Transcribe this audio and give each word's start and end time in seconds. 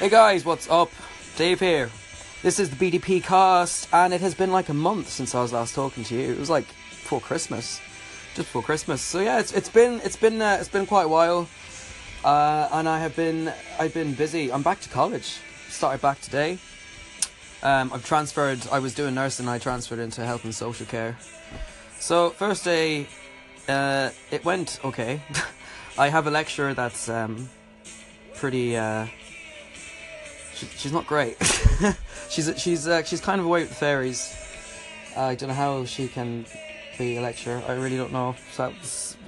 Hey 0.00 0.08
guys, 0.08 0.46
what's 0.46 0.66
up? 0.70 0.90
Dave 1.36 1.60
here. 1.60 1.90
This 2.42 2.58
is 2.58 2.70
the 2.70 2.90
BDP 2.90 3.22
cast, 3.22 3.86
and 3.92 4.14
it 4.14 4.22
has 4.22 4.34
been 4.34 4.50
like 4.50 4.70
a 4.70 4.74
month 4.74 5.10
since 5.10 5.34
I 5.34 5.42
was 5.42 5.52
last 5.52 5.74
talking 5.74 6.04
to 6.04 6.14
you. 6.14 6.32
It 6.32 6.38
was 6.38 6.48
like 6.48 6.66
before 6.88 7.20
Christmas, 7.20 7.82
just 8.34 8.48
before 8.48 8.62
Christmas. 8.62 9.02
So 9.02 9.20
yeah, 9.20 9.40
it's 9.40 9.52
it's 9.52 9.68
been 9.68 10.00
it's 10.02 10.16
been 10.16 10.40
uh, 10.40 10.56
it's 10.58 10.70
been 10.70 10.86
quite 10.86 11.02
a 11.02 11.08
while, 11.08 11.50
uh, 12.24 12.70
and 12.72 12.88
I 12.88 12.98
have 12.98 13.14
been 13.14 13.52
I've 13.78 13.92
been 13.92 14.14
busy. 14.14 14.50
I'm 14.50 14.62
back 14.62 14.80
to 14.80 14.88
college. 14.88 15.36
Started 15.68 16.00
back 16.00 16.22
today. 16.22 16.56
Um, 17.62 17.92
I've 17.92 18.06
transferred. 18.06 18.66
I 18.72 18.78
was 18.78 18.94
doing 18.94 19.14
nursing. 19.14 19.48
I 19.48 19.58
transferred 19.58 19.98
into 19.98 20.24
health 20.24 20.44
and 20.44 20.54
social 20.54 20.86
care. 20.86 21.18
So 21.98 22.30
first 22.30 22.64
day, 22.64 23.06
uh, 23.68 24.12
it 24.30 24.46
went 24.46 24.80
okay. 24.82 25.20
I 25.98 26.08
have 26.08 26.26
a 26.26 26.30
lecturer 26.30 26.72
that's 26.72 27.10
um, 27.10 27.50
pretty. 28.34 28.78
Uh, 30.60 30.66
she, 30.66 30.78
she's 30.78 30.92
not 30.92 31.06
great. 31.06 31.36
she's 32.28 32.52
she's 32.60 32.86
uh, 32.86 33.02
she's 33.02 33.20
kind 33.20 33.40
of 33.40 33.46
away 33.46 33.60
with 33.60 33.70
the 33.70 33.74
fairies. 33.74 34.34
I 35.16 35.34
don't 35.34 35.48
know 35.48 35.54
how 35.54 35.84
she 35.84 36.08
can 36.08 36.46
be 36.98 37.16
a 37.16 37.20
lecturer. 37.20 37.62
I 37.66 37.72
really 37.74 37.96
don't 37.96 38.12
know. 38.12 38.34
So 38.52 38.72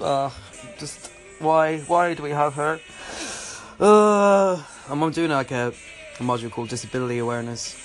uh, 0.00 0.30
just 0.78 1.10
why 1.38 1.78
why 1.80 2.14
do 2.14 2.22
we 2.22 2.30
have 2.30 2.54
her? 2.54 2.80
Uh, 3.80 4.62
I'm 4.88 5.10
doing 5.10 5.30
like 5.30 5.50
a, 5.50 5.68
a 5.68 6.22
module 6.22 6.50
called 6.50 6.68
disability 6.68 7.18
awareness. 7.18 7.76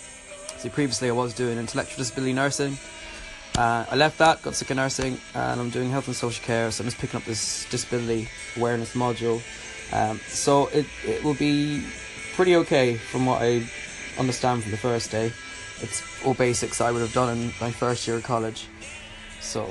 See, 0.58 0.70
previously 0.70 1.10
I 1.10 1.14
was 1.14 1.34
doing 1.34 1.58
intellectual 1.58 1.98
disability 1.98 2.34
nursing. 2.34 2.78
Uh, 3.58 3.86
I 3.90 3.96
left 3.96 4.20
that, 4.20 4.44
got 4.44 4.54
sick 4.54 4.70
of 4.70 4.78
nursing, 4.78 5.18
and 5.34 5.60
I'm 5.60 5.72
doing 5.72 5.90
health 5.90 6.08
and 6.08 6.16
social 6.16 6.44
care. 6.46 6.70
So 6.70 6.84
I'm 6.84 6.88
just 6.88 7.00
picking 7.00 7.20
up 7.20 7.26
this 7.26 7.68
disability 7.70 8.30
awareness 8.56 8.94
module. 8.94 9.42
Um, 9.92 10.20
so 10.28 10.68
it 10.68 10.86
it 11.06 11.24
will 11.24 11.34
be 11.34 11.84
pretty 12.38 12.56
okay 12.56 12.96
from 12.96 13.26
what 13.26 13.42
I 13.42 13.64
understand 14.18 14.62
from 14.62 14.72
the 14.72 14.78
first 14.78 15.12
day. 15.12 15.34
It's 15.82 16.02
all 16.24 16.34
basics 16.36 16.80
I 16.80 16.92
would 16.92 17.02
have 17.02 17.12
done 17.14 17.38
in 17.38 17.48
my 17.60 17.72
first 17.72 18.08
year 18.08 18.18
of 18.18 18.24
college, 18.24 18.68
so 19.42 19.68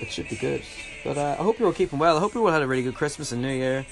it 0.00 0.10
should 0.12 0.28
be 0.28 0.36
good. 0.36 0.62
But 1.04 1.16
uh, 1.16 1.36
I 1.38 1.42
hope 1.42 1.58
you're 1.58 1.68
all 1.68 1.72
keeping 1.74 1.98
well. 1.98 2.16
I 2.16 2.20
hope 2.20 2.34
you 2.34 2.44
all 2.44 2.52
had 2.52 2.62
a 2.62 2.66
really 2.66 2.82
good 2.82 2.94
Christmas 2.96 3.32
and 3.32 3.40
New 3.42 3.52
Year. 3.54 3.86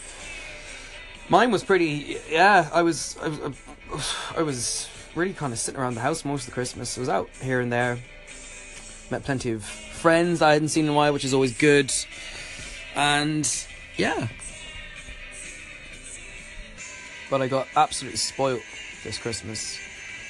Mine 1.28 1.50
was 1.50 1.62
pretty. 1.64 2.18
Yeah, 2.28 2.68
I 2.72 2.82
was. 2.82 3.16
I, 3.22 3.28
was- 3.28 3.56
I 4.36 4.42
was 4.42 4.88
really 5.14 5.32
kind 5.34 5.52
of 5.52 5.58
sitting 5.58 5.80
around 5.80 5.94
the 5.94 6.00
house 6.00 6.24
most 6.24 6.42
of 6.42 6.46
the 6.46 6.52
Christmas. 6.54 6.96
I 6.96 7.00
was 7.00 7.08
out 7.08 7.28
here 7.40 7.60
and 7.60 7.72
there. 7.72 7.98
Met 9.10 9.24
plenty 9.24 9.50
of 9.52 9.62
friends 9.64 10.42
I 10.42 10.54
hadn't 10.54 10.68
seen 10.68 10.86
in 10.86 10.90
a 10.90 10.94
while, 10.94 11.12
which 11.12 11.24
is 11.24 11.34
always 11.34 11.56
good. 11.56 11.92
And 12.96 13.48
yeah, 13.96 14.28
but 17.32 17.40
I 17.40 17.48
got 17.48 17.66
absolutely 17.76 18.18
spoilt 18.18 18.60
this 19.04 19.16
Christmas. 19.16 19.78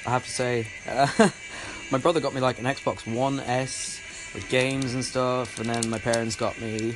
I 0.07 0.11
have 0.11 0.23
to 0.23 0.31
say, 0.31 0.67
uh, 0.87 1.29
my 1.91 1.97
brother 1.97 2.21
got 2.21 2.33
me 2.33 2.39
like 2.39 2.59
an 2.59 2.63
Xbox 2.63 3.05
One 3.05 3.41
S 3.41 3.99
with 4.33 4.47
games 4.47 4.93
and 4.93 5.03
stuff, 5.03 5.59
and 5.59 5.69
then 5.69 5.89
my 5.89 5.99
parents 5.99 6.37
got 6.37 6.57
me 6.61 6.95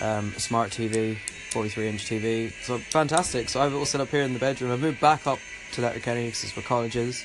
um, 0.00 0.32
a 0.34 0.40
smart 0.40 0.70
TV, 0.70 1.18
43 1.50 1.88
inch 1.88 2.06
TV. 2.06 2.52
So 2.64 2.78
fantastic. 2.78 3.50
So 3.50 3.60
I 3.60 3.64
have 3.64 3.74
it 3.74 3.76
all 3.76 3.84
set 3.84 4.00
up 4.00 4.08
here 4.08 4.22
in 4.22 4.32
the 4.32 4.38
bedroom. 4.38 4.72
I've 4.72 4.80
moved 4.80 4.98
back 5.02 5.26
up 5.26 5.40
to 5.72 5.82
Letterkenny 5.82 6.24
because 6.24 6.44
it's 6.44 6.56
where 6.56 6.64
college 6.64 6.96
is. 6.96 7.22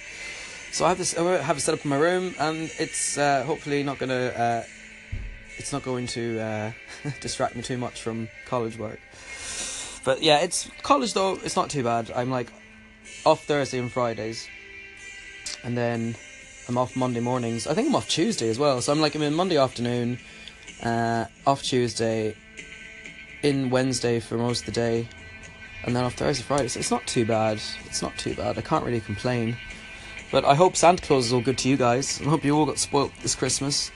So 0.74 0.84
I 0.84 0.90
have 0.90 0.98
this. 0.98 1.18
I 1.18 1.24
have 1.42 1.56
it 1.56 1.62
set 1.62 1.74
up 1.74 1.86
in 1.86 1.90
my 1.90 1.98
room, 1.98 2.36
and 2.38 2.70
it's 2.80 3.18
uh, 3.18 3.46
hopefully 3.46 3.82
not 3.82 3.98
gonna. 3.98 4.14
Uh, 4.14 4.64
it's 5.58 5.72
not 5.72 5.84
going 5.84 6.06
to 6.08 6.42
uh, 6.42 6.72
distract 7.22 7.56
me 7.56 7.62
too 7.62 7.78
much 7.78 8.02
from 8.02 8.28
college 8.46 8.78
work. 8.78 9.00
But 10.04 10.24
yeah, 10.24 10.40
it's 10.40 10.70
college 10.82 11.14
though. 11.14 11.38
It's 11.44 11.56
not 11.56 11.70
too 11.70 11.84
bad. 11.84 12.12
I'm 12.16 12.30
like 12.30 12.52
off 13.26 13.44
Thursday 13.46 13.80
and 13.80 13.92
Fridays, 13.92 14.48
and 15.64 15.78
then 15.78 16.16
I'm 16.68 16.78
off 16.78 16.96
Monday 16.96 17.20
mornings. 17.20 17.68
I 17.68 17.74
think 17.74 17.90
I'm 17.90 17.96
off 17.96 18.08
Tuesday 18.08 18.50
as 18.50 18.60
well. 18.60 18.82
So 18.82 18.92
I'm 18.92 19.02
like 19.02 19.16
I'm 19.16 19.22
in 19.22 19.34
Monday 19.34 19.58
afternoon, 19.58 20.20
uh, 20.84 21.26
off 21.46 21.62
Tuesday, 21.64 22.36
in 23.44 23.70
Wednesday 23.70 24.20
for 24.20 24.38
most 24.38 24.62
of 24.62 24.66
the 24.68 24.72
day, 24.72 25.08
and 25.84 25.96
then 25.96 26.04
off 26.04 26.14
Thursday, 26.14 26.44
Friday. 26.44 26.68
So 26.68 26.80
it's 26.80 26.92
not 26.92 27.06
too 27.08 27.26
bad. 27.26 27.62
It's 27.86 28.02
not 28.02 28.18
too 28.18 28.36
bad. 28.36 28.58
I 28.58 28.62
can't 28.62 28.86
really 28.86 29.02
complain. 29.02 29.58
But 30.32 30.46
I 30.46 30.54
hope 30.54 30.76
Santa 30.76 31.04
Claus 31.04 31.26
is 31.26 31.34
all 31.34 31.42
good 31.42 31.58
to 31.60 31.70
you 31.70 31.76
guys. 31.76 32.22
I 32.22 32.26
hope 32.26 32.46
you 32.46 32.56
all 32.56 32.68
got 32.68 32.78
spoilt 32.78 33.12
this 33.24 33.34
Christmas. 33.34 33.92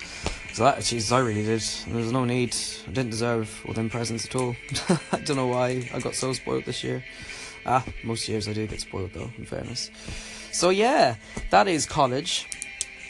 So 0.53 0.65
that, 0.65 0.77
jeez, 0.77 1.11
I 1.11 1.17
really 1.17 1.41
did. 1.41 1.61
There 1.61 1.95
was 1.95 2.11
no 2.11 2.25
need. 2.25 2.55
I 2.87 2.91
didn't 2.91 3.09
deserve 3.09 3.63
all 3.67 3.73
them 3.73 3.89
presents 3.89 4.27
at 4.27 4.35
all. 4.35 4.55
I 5.11 5.17
don't 5.17 5.35
know 5.35 5.47
why 5.47 5.89
I 5.91 5.99
got 5.99 6.13
so 6.13 6.31
spoiled 6.31 6.65
this 6.65 6.83
year. 6.83 7.03
Ah, 7.65 7.83
most 8.03 8.29
years 8.29 8.47
I 8.47 8.53
do 8.53 8.67
get 8.67 8.79
spoiled 8.79 9.13
though, 9.13 9.31
in 9.35 9.45
fairness. 9.45 9.89
So 10.51 10.69
yeah, 10.69 11.15
that 11.49 11.67
is 11.67 11.87
college, 11.87 12.47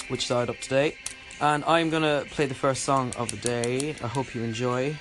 which 0.07 0.23
started 0.23 0.51
up 0.51 0.61
today. 0.61 0.95
And 1.41 1.65
I'm 1.65 1.89
gonna 1.89 2.23
play 2.29 2.45
the 2.45 2.55
first 2.55 2.85
song 2.85 3.11
of 3.17 3.29
the 3.29 3.37
day. 3.37 3.93
I 4.01 4.07
hope 4.07 4.33
you 4.33 4.41
enjoy. 4.41 4.95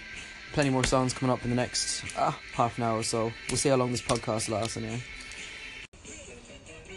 Plenty 0.53 0.71
more 0.71 0.85
songs 0.85 1.15
coming 1.15 1.33
up 1.33 1.45
in 1.45 1.51
the 1.51 1.57
next 1.57 2.03
ah, 2.19 2.37
half 2.55 2.77
an 2.77 2.83
hour 2.83 2.99
or 2.99 3.05
so. 3.05 3.31
We'll 3.51 3.57
see 3.57 3.69
how 3.69 3.77
long 3.77 3.93
this 3.93 4.03
podcast 4.03 4.49
lasts 4.49 4.77
anyway. 4.77 5.01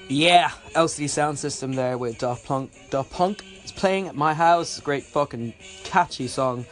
Yeah, 0.07 0.49
LCD 0.73 1.05
Soundsystem 1.05 1.75
there 1.75 1.99
with 1.99 2.17
Daft 2.17 2.45
Punk. 2.45 2.71
Daft 2.89 3.11
Punk 3.11 3.43
playing 3.75 4.07
at 4.07 4.15
my 4.15 4.33
house. 4.33 4.79
Great 4.79 5.03
fucking 5.03 5.53
catchy 5.83 6.27
song. 6.27 6.65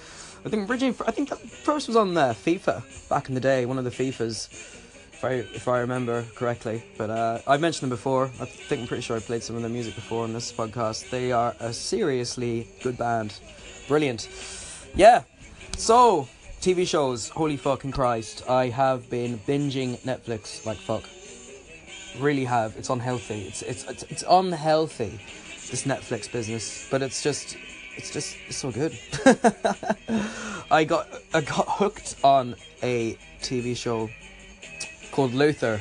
I 0.46 0.50
think 0.50 0.70
originally, 0.70 0.96
I 1.08 1.12
think 1.12 1.30
that 1.30 1.40
first 1.40 1.88
was 1.88 1.96
on 1.96 2.16
uh, 2.18 2.34
FIFA 2.34 3.10
back 3.10 3.30
in 3.30 3.36
the 3.36 3.42
day, 3.42 3.66
one 3.66 3.78
of 3.78 3.86
the 3.86 3.90
FIFAs, 3.90 4.52
if 5.14 5.24
I 5.24 5.30
if 5.30 5.68
I 5.68 5.80
remember 5.80 6.26
correctly. 6.36 6.84
But 6.98 7.10
uh, 7.10 7.40
I've 7.48 7.62
mentioned 7.62 7.84
them 7.84 7.98
before. 7.98 8.26
I 8.26 8.46
think 8.46 8.82
I'm 8.82 8.88
pretty 8.88 9.04
sure 9.04 9.16
I 9.16 9.22
played 9.22 9.44
some 9.44 9.56
of 9.56 9.62
their 9.62 9.72
music 9.72 9.96
before 9.96 10.24
on 10.24 10.34
this 10.34 10.52
podcast. 10.52 11.10
They 11.10 11.32
are 11.32 11.56
a 11.60 11.72
seriously 11.72 12.68
good 12.82 12.98
band, 12.98 13.40
brilliant. 13.88 14.30
Yeah. 14.96 15.24
So 15.78 16.28
TV 16.62 16.86
shows, 16.88 17.30
holy 17.30 17.58
fucking 17.58 17.92
Christ! 17.92 18.44
I 18.50 18.68
have 18.68 19.10
been 19.10 19.40
binging 19.40 19.98
Netflix 20.00 20.66
like 20.66 20.78
fuck 20.78 21.04
really 22.20 22.46
have. 22.46 22.76
It's 22.78 22.90
unhealthy. 22.90 23.42
It's 23.48 23.62
it's 23.62 23.84
it's, 23.86 24.04
it's 24.04 24.24
unhealthy. 24.30 25.20
This 25.72 25.86
Netflix 25.86 26.32
business, 26.32 26.88
but 26.92 27.02
it's 27.02 27.24
just 27.24 27.58
it's 27.96 28.12
just 28.12 28.36
it's 28.48 28.58
so 28.58 28.72
good. 28.72 28.98
I 30.72 30.84
got 30.84 31.08
I 31.34 31.42
got 31.42 31.66
hooked 31.68 32.16
on 32.24 32.56
a 32.82 33.18
TV 33.42 33.76
show 33.76 34.10
called 35.12 35.34
Luther. 35.34 35.80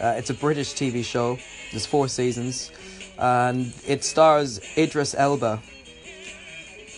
Uh, 0.00 0.14
it's 0.16 0.30
a 0.30 0.34
British 0.34 0.74
TV 0.74 1.04
show. 1.04 1.38
There's 1.70 1.86
four 1.86 2.08
seasons, 2.08 2.70
and 3.18 3.72
it 3.86 4.04
stars 4.04 4.60
Idris 4.76 5.14
Elba. 5.14 5.60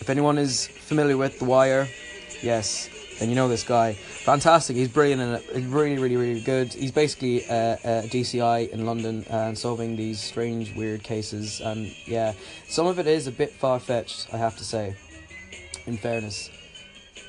If 0.00 0.10
anyone 0.10 0.38
is 0.38 0.66
familiar 0.66 1.16
with 1.16 1.38
The 1.38 1.44
Wire, 1.44 1.88
yes, 2.42 2.88
then 3.18 3.28
you 3.28 3.34
know 3.34 3.48
this 3.48 3.64
guy. 3.64 3.96
Fantastic. 4.28 4.76
He's 4.76 4.88
brilliant 4.88 5.22
and 5.22 5.36
uh, 5.36 5.38
he's 5.54 5.64
really, 5.64 5.96
really, 5.96 6.16
really 6.16 6.42
good. 6.42 6.70
He's 6.74 6.92
basically 6.92 7.48
uh, 7.48 7.54
uh, 7.54 7.76
a, 7.82 7.98
a 8.00 8.02
DCI 8.02 8.68
in 8.68 8.84
London 8.84 9.24
and 9.30 9.56
solving 9.56 9.96
these 9.96 10.20
strange, 10.20 10.76
weird 10.76 11.02
cases. 11.02 11.62
And 11.62 11.90
yeah, 12.06 12.34
some 12.68 12.86
of 12.86 12.98
it 12.98 13.06
is 13.06 13.26
a 13.26 13.32
bit 13.32 13.50
far 13.50 13.80
fetched, 13.80 14.28
I 14.30 14.36
have 14.36 14.54
to 14.58 14.64
say. 14.64 14.94
In 15.86 15.96
fairness, 15.96 16.50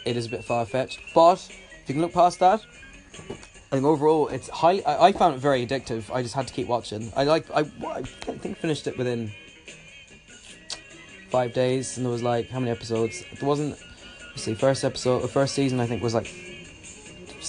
it 0.06 0.18
is 0.18 0.26
a 0.26 0.30
bit 0.30 0.44
far 0.44 0.66
fetched. 0.66 1.00
But 1.16 1.36
if 1.50 1.84
you 1.88 1.94
can 1.96 2.02
look 2.02 2.12
past 2.12 2.38
that, 2.42 2.60
I 3.18 3.76
think 3.76 3.86
overall 3.86 4.28
it's 4.28 4.50
highly. 4.50 4.84
I, 4.84 5.06
I 5.06 5.12
found 5.14 5.36
it 5.36 5.40
very 5.40 5.66
addictive. 5.66 6.14
I 6.14 6.22
just 6.22 6.36
had 6.36 6.50
to 6.50 6.54
keep 6.54 6.68
watching. 6.68 7.14
I 7.16 7.24
like. 7.24 7.50
I, 7.52 7.62
I 7.88 8.02
think 8.02 8.58
finished 8.58 8.88
it 8.88 8.98
within 8.98 9.32
five 11.30 11.54
days, 11.54 11.96
and 11.96 12.06
there 12.06 12.12
was 12.12 12.24
like 12.24 12.50
how 12.50 12.60
many 12.60 12.72
episodes? 12.72 13.24
There 13.40 13.48
wasn't. 13.48 13.78
Let's 14.32 14.44
see, 14.44 14.54
first 14.54 14.84
episode, 14.84 15.22
the 15.22 15.30
first 15.30 15.56
season 15.56 15.80
I 15.80 15.86
think 15.86 16.04
was 16.04 16.14
like 16.14 16.49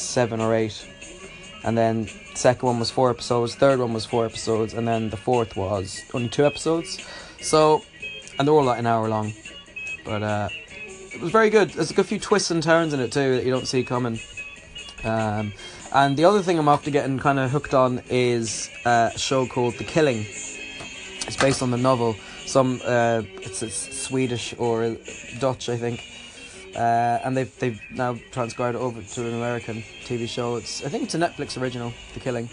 seven 0.00 0.40
or 0.40 0.54
eight, 0.54 0.86
and 1.64 1.76
then 1.76 2.08
second 2.34 2.66
one 2.66 2.78
was 2.78 2.90
four 2.90 3.10
episodes, 3.10 3.54
third 3.54 3.78
one 3.78 3.92
was 3.92 4.06
four 4.06 4.24
episodes, 4.24 4.74
and 4.74 4.86
then 4.86 5.10
the 5.10 5.16
fourth 5.16 5.56
was 5.56 6.02
only 6.14 6.28
two 6.28 6.44
episodes. 6.44 7.06
So, 7.40 7.82
and 8.38 8.46
they're 8.46 8.54
all 8.54 8.64
like 8.64 8.78
an 8.78 8.86
hour 8.86 9.08
long, 9.08 9.32
but 10.04 10.22
uh, 10.22 10.48
it 10.86 11.20
was 11.20 11.30
very 11.30 11.50
good. 11.50 11.70
There's 11.70 11.90
like 11.90 11.98
a 11.98 12.04
few 12.04 12.18
twists 12.18 12.50
and 12.50 12.62
turns 12.62 12.92
in 12.92 13.00
it 13.00 13.12
too 13.12 13.36
that 13.36 13.44
you 13.44 13.50
don't 13.50 13.66
see 13.66 13.84
coming. 13.84 14.18
Um, 15.04 15.52
and 15.92 16.16
the 16.16 16.24
other 16.24 16.42
thing 16.42 16.58
I'm 16.58 16.68
after 16.68 16.90
getting 16.90 17.18
kind 17.18 17.38
of 17.38 17.50
hooked 17.50 17.74
on 17.74 18.02
is 18.08 18.70
uh, 18.84 19.10
a 19.14 19.18
show 19.18 19.46
called 19.46 19.74
The 19.74 19.84
Killing. 19.84 20.26
It's 21.26 21.36
based 21.36 21.62
on 21.62 21.70
the 21.70 21.76
novel. 21.76 22.14
Some 22.46 22.80
uh, 22.84 23.22
it's, 23.42 23.62
it's 23.62 23.96
Swedish 23.96 24.54
or 24.58 24.96
Dutch, 25.38 25.68
I 25.68 25.76
think. 25.76 26.04
Uh, 26.74 27.18
and 27.24 27.36
they've 27.36 27.58
they've 27.58 27.80
now 27.90 28.16
transcribed 28.30 28.76
it 28.76 28.80
over 28.80 29.02
to 29.02 29.26
an 29.26 29.34
American 29.34 29.82
TV 30.04 30.28
show. 30.28 30.56
It's 30.56 30.84
I 30.84 30.88
think 30.88 31.04
it's 31.04 31.14
a 31.14 31.18
Netflix 31.18 31.60
original, 31.60 31.92
The 32.14 32.20
Killing. 32.20 32.48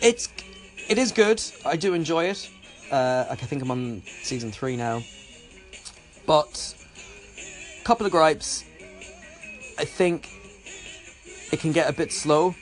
It's 0.00 0.28
it 0.88 0.98
is 0.98 1.12
good. 1.12 1.42
I 1.64 1.76
do 1.76 1.94
enjoy 1.94 2.26
it. 2.26 2.50
Uh, 2.90 3.26
like 3.28 3.42
I 3.42 3.46
think 3.46 3.62
I'm 3.62 3.70
on 3.70 4.02
season 4.22 4.50
three 4.50 4.76
now. 4.76 5.02
But 6.26 6.74
a 7.80 7.84
couple 7.84 8.06
of 8.06 8.12
gripes. 8.12 8.64
I 9.78 9.84
think 9.84 10.30
it 11.52 11.60
can 11.60 11.72
get 11.72 11.90
a 11.90 11.92
bit 11.92 12.12
slow. 12.12 12.54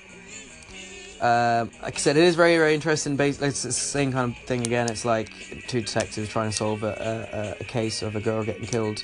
Um, 1.21 1.71
like 1.83 1.95
I 1.95 1.99
said, 1.99 2.17
it 2.17 2.25
is 2.25 2.35
very, 2.35 2.57
very 2.57 2.75
interesting. 2.75 3.17
Based, 3.17 3.41
it's 3.41 3.63
the 3.63 3.73
same 3.73 4.13
kind 4.13 4.33
of 4.33 4.43
thing 4.45 4.67
again. 4.67 4.91
It's 4.91 5.05
like 5.05 5.31
two 5.69 5.81
detectives 5.81 6.29
trying 6.29 6.51
to 6.51 6.57
solve 6.57 6.83
a, 6.83 7.57
a, 7.59 7.63
a 7.63 7.65
case 7.65 8.03
of 8.03 8.17
a 8.17 8.21
girl 8.21 8.45
getting 8.45 8.67
killed. 8.67 9.03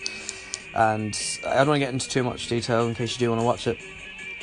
And 0.74 1.18
I 1.46 1.56
don't 1.56 1.68
want 1.68 1.76
to 1.76 1.84
get 1.84 1.92
into 1.92 2.08
too 2.08 2.22
much 2.22 2.48
detail 2.48 2.86
in 2.88 2.94
case 2.94 3.12
you 3.12 3.18
do 3.18 3.30
want 3.30 3.40
to 3.40 3.44
watch 3.44 3.66
it. 3.66 3.78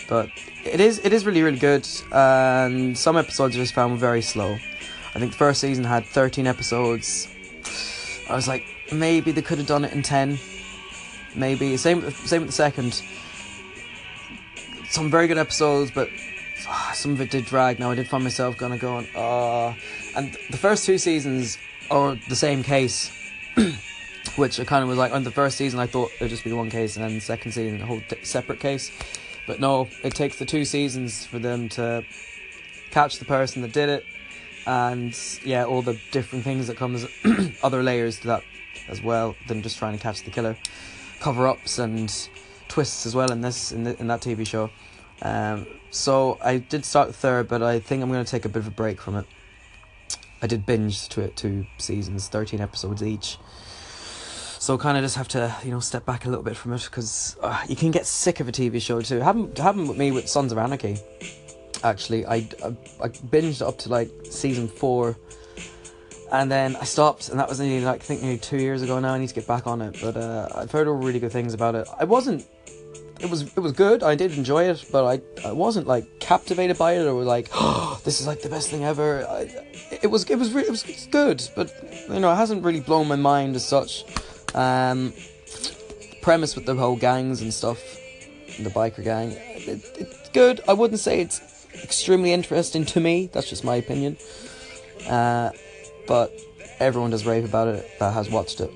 But 0.07 0.29
it 0.65 0.79
is, 0.79 0.99
it 1.03 1.13
is 1.13 1.25
really, 1.25 1.43
really 1.43 1.59
good. 1.59 1.87
And 2.11 2.97
some 2.97 3.17
episodes 3.17 3.55
I 3.55 3.59
just 3.59 3.73
found 3.73 3.91
were 3.93 3.97
very 3.97 4.21
slow. 4.21 4.57
I 5.15 5.19
think 5.19 5.31
the 5.31 5.37
first 5.37 5.61
season 5.61 5.83
had 5.83 6.05
13 6.05 6.47
episodes. 6.47 7.27
I 8.29 8.35
was 8.35 8.47
like, 8.47 8.65
maybe 8.91 9.31
they 9.31 9.41
could 9.41 9.57
have 9.57 9.67
done 9.67 9.85
it 9.85 9.93
in 9.93 10.01
10. 10.01 10.37
Maybe. 11.35 11.77
Same, 11.77 12.09
same 12.11 12.41
with 12.41 12.49
the 12.49 12.53
second. 12.53 13.01
Some 14.89 15.11
very 15.11 15.27
good 15.27 15.37
episodes, 15.37 15.91
but 15.91 16.09
ah, 16.67 16.91
some 16.93 17.11
of 17.11 17.21
it 17.21 17.29
did 17.29 17.45
drag. 17.45 17.79
Now 17.79 17.91
I 17.91 17.95
did 17.95 18.07
find 18.07 18.23
myself 18.23 18.57
gonna 18.57 18.77
go 18.77 18.95
on, 18.95 19.07
ah. 19.15 19.75
and 20.15 20.33
the 20.49 20.57
first 20.57 20.85
two 20.85 20.97
seasons 20.97 21.57
are 21.91 22.17
the 22.29 22.35
same 22.35 22.63
case, 22.63 23.11
which 24.35 24.59
I 24.59 24.65
kind 24.65 24.83
of 24.83 24.89
was 24.89 24.97
like 24.97 25.11
on 25.11 25.23
the 25.23 25.31
first 25.31 25.57
season 25.57 25.79
I 25.79 25.87
thought 25.87 26.11
it'd 26.15 26.29
just 26.29 26.43
be 26.43 26.51
one 26.51 26.69
case, 26.69 26.95
and 26.95 27.05
then 27.05 27.15
the 27.15 27.21
second 27.21 27.51
season 27.51 27.81
a 27.81 27.85
whole 27.85 28.01
di- 28.07 28.23
separate 28.23 28.59
case. 28.59 28.91
But 29.45 29.59
no, 29.59 29.87
it 30.03 30.13
takes 30.13 30.37
the 30.39 30.45
two 30.45 30.65
seasons 30.65 31.25
for 31.25 31.39
them 31.39 31.69
to 31.69 32.03
catch 32.91 33.19
the 33.19 33.25
person 33.25 33.61
that 33.61 33.71
did 33.71 33.89
it, 33.89 34.05
and 34.65 35.17
yeah, 35.43 35.65
all 35.65 35.81
the 35.81 35.99
different 36.11 36.43
things 36.43 36.67
that 36.67 36.77
comes, 36.77 37.05
other 37.63 37.83
layers 37.83 38.19
to 38.21 38.27
that 38.27 38.43
as 38.89 39.01
well 39.01 39.35
than 39.47 39.61
just 39.61 39.77
trying 39.77 39.95
to 39.95 40.01
catch 40.01 40.23
the 40.23 40.31
killer, 40.31 40.57
cover 41.19 41.47
ups 41.47 41.79
and 41.79 42.29
twists 42.67 43.05
as 43.05 43.15
well 43.15 43.31
in 43.31 43.41
this 43.41 43.71
in 43.71 43.83
the, 43.83 43.99
in 43.99 44.07
that 44.07 44.21
TV 44.21 44.45
show. 44.45 44.69
Um, 45.21 45.65
so 45.89 46.37
I 46.43 46.57
did 46.57 46.85
start 46.85 47.07
the 47.07 47.13
third, 47.13 47.47
but 47.47 47.63
I 47.63 47.79
think 47.79 48.03
I'm 48.03 48.11
going 48.11 48.23
to 48.23 48.29
take 48.29 48.45
a 48.45 48.49
bit 48.49 48.59
of 48.59 48.67
a 48.67 48.71
break 48.71 49.01
from 49.01 49.15
it. 49.15 49.25
I 50.41 50.47
did 50.47 50.65
binge 50.65 51.07
to 51.09 51.21
it 51.21 51.35
two 51.35 51.65
seasons, 51.77 52.27
thirteen 52.27 52.61
episodes 52.61 53.01
each. 53.01 53.37
So 54.59 54.77
kind 54.77 54.97
of 54.97 55.03
just 55.03 55.15
have 55.15 55.27
to 55.29 55.55
you 55.63 55.71
know 55.71 55.79
step 55.79 56.05
back 56.05 56.25
a 56.25 56.29
little 56.29 56.43
bit 56.43 56.55
from 56.55 56.73
it 56.73 56.83
because 56.83 57.37
uh, 57.41 57.63
you 57.67 57.75
can 57.75 57.91
get 57.91 58.05
sick 58.05 58.39
of 58.39 58.47
a 58.47 58.51
TV 58.51 58.81
show 58.81 59.01
too. 59.01 59.19
Happened 59.19 59.57
happened 59.57 59.87
with 59.87 59.97
me 59.97 60.11
with 60.11 60.27
Sons 60.27 60.51
of 60.51 60.57
Anarchy. 60.57 60.97
Actually, 61.83 62.25
I, 62.25 62.35
I 62.63 62.75
I 63.01 63.07
binged 63.07 63.65
up 63.65 63.77
to 63.79 63.89
like 63.89 64.09
season 64.29 64.67
four, 64.67 65.15
and 66.31 66.51
then 66.51 66.75
I 66.75 66.85
stopped, 66.85 67.29
and 67.29 67.39
that 67.39 67.47
was 67.47 67.59
nearly 67.59 67.85
like 67.85 68.01
I 68.01 68.03
think 68.03 68.23
nearly 68.23 68.39
two 68.39 68.57
years 68.57 68.81
ago 68.81 68.99
now. 68.99 69.13
I 69.13 69.19
need 69.19 69.29
to 69.29 69.35
get 69.35 69.47
back 69.47 69.67
on 69.67 69.81
it, 69.81 69.97
but 70.01 70.17
uh, 70.17 70.49
I've 70.55 70.71
heard 70.71 70.87
all 70.87 70.95
really 70.95 71.19
good 71.19 71.31
things 71.31 71.53
about 71.53 71.75
it. 71.75 71.87
I 71.99 72.05
wasn't 72.05 72.45
it 73.19 73.29
was 73.29 73.43
it 73.43 73.59
was 73.59 73.71
good. 73.71 74.03
I 74.03 74.15
did 74.15 74.37
enjoy 74.37 74.65
it, 74.65 74.85
but 74.91 75.05
I 75.05 75.47
I 75.47 75.51
wasn't 75.51 75.87
like 75.87 76.19
captivated 76.19 76.77
by 76.77 76.93
it 76.93 77.05
or 77.05 77.23
like, 77.23 77.49
oh, 77.53 77.99
this 78.03 78.21
is 78.21 78.27
like 78.27 78.41
the 78.41 78.49
best 78.49 78.69
thing 78.69 78.83
ever. 78.83 79.25
I, 79.27 79.49
it 80.01 80.07
was 80.07 80.29
it 80.29 80.35
was 80.35 80.53
it 80.53 80.69
was 80.69 81.07
good, 81.11 81.47
but 81.55 81.73
you 82.09 82.19
know 82.19 82.31
it 82.31 82.35
hasn't 82.35 82.63
really 82.63 82.79
blown 82.79 83.07
my 83.07 83.15
mind 83.15 83.55
as 83.55 83.65
such. 83.65 84.05
Um, 84.57 85.13
premise 86.23 86.55
with 86.55 86.65
the 86.65 86.75
whole 86.75 86.95
gangs 86.95 87.41
and 87.41 87.53
stuff, 87.53 87.79
the 88.59 88.71
biker 88.71 89.03
gang, 89.03 89.31
it, 89.31 89.83
it's 89.99 90.29
good. 90.29 90.61
I 90.67 90.73
wouldn't 90.73 90.99
say 90.99 91.21
it's 91.21 91.67
extremely 91.83 92.33
interesting 92.33 92.83
to 92.85 92.99
me. 92.99 93.29
That's 93.31 93.47
just 93.47 93.63
my 93.63 93.75
opinion. 93.75 94.17
Uh, 95.07 95.51
but 96.07 96.33
everyone 96.79 97.11
does 97.11 97.25
rave 97.25 97.45
about 97.45 97.67
it 97.67 97.87
that 97.99 98.13
has 98.13 98.31
watched 98.31 98.59
it. 98.59 98.71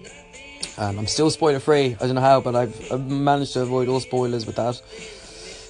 Um, 0.78 1.00
I'm 1.00 1.08
still 1.08 1.32
spoiler 1.32 1.60
free. 1.60 1.98
I 2.00 2.06
don't 2.06 2.16
know 2.16 2.22
how, 2.22 2.42
but 2.42 2.56
I've, 2.56 2.92
I've, 2.92 3.10
managed 3.10 3.54
to 3.54 3.62
avoid 3.62 3.88
all 3.88 4.00
spoilers 4.00 4.46
with 4.46 4.58
that. 4.58 4.82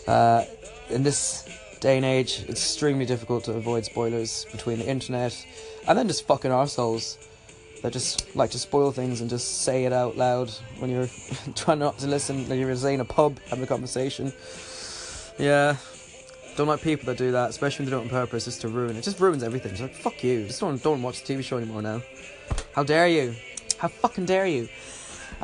Uh, 0.07 0.43
in 0.89 1.03
this 1.03 1.47
day 1.79 1.95
and 1.95 2.05
age, 2.05 2.43
it's 2.49 2.61
extremely 2.61 3.05
difficult 3.05 3.45
to 3.45 3.53
avoid 3.53 3.85
spoilers 3.85 4.45
between 4.51 4.79
the 4.79 4.87
internet 4.87 5.33
and 5.87 5.97
then 5.97 6.07
just 6.07 6.27
fucking 6.27 6.51
arseholes 6.51 7.17
that 7.81 7.93
just 7.93 8.35
like 8.35 8.51
to 8.51 8.59
spoil 8.59 8.91
things 8.91 9.21
and 9.21 9.29
just 9.29 9.63
say 9.63 9.85
it 9.85 9.93
out 9.93 10.17
loud 10.17 10.49
when 10.79 10.89
you're 10.89 11.09
trying 11.55 11.79
not 11.79 11.97
to 11.99 12.07
listen, 12.07 12.47
like 12.47 12.59
you're 12.59 12.71
in 12.71 12.99
a 12.99 13.05
pub 13.05 13.39
having 13.49 13.63
a 13.63 13.67
conversation. 13.67 14.31
Yeah. 15.37 15.77
Don't 16.57 16.67
like 16.67 16.81
people 16.81 17.05
that 17.05 17.17
do 17.17 17.31
that, 17.31 17.49
especially 17.49 17.85
when 17.85 17.91
they 17.91 17.97
do 17.97 18.01
it 18.01 18.03
on 18.03 18.09
purpose, 18.09 18.45
just 18.45 18.61
to 18.61 18.67
ruin 18.67 18.95
it. 18.97 19.03
just 19.03 19.19
ruins 19.19 19.41
everything. 19.41 19.71
It's 19.71 19.81
like, 19.81 19.95
fuck 19.95 20.23
you. 20.23 20.47
Just 20.47 20.59
don't, 20.59 20.81
don't 20.83 21.01
watch 21.01 21.23
the 21.23 21.33
TV 21.33 21.43
show 21.43 21.57
anymore 21.57 21.81
now. 21.81 22.01
How 22.75 22.83
dare 22.83 23.07
you? 23.07 23.35
How 23.77 23.87
fucking 23.87 24.25
dare 24.25 24.45
you? 24.45 24.67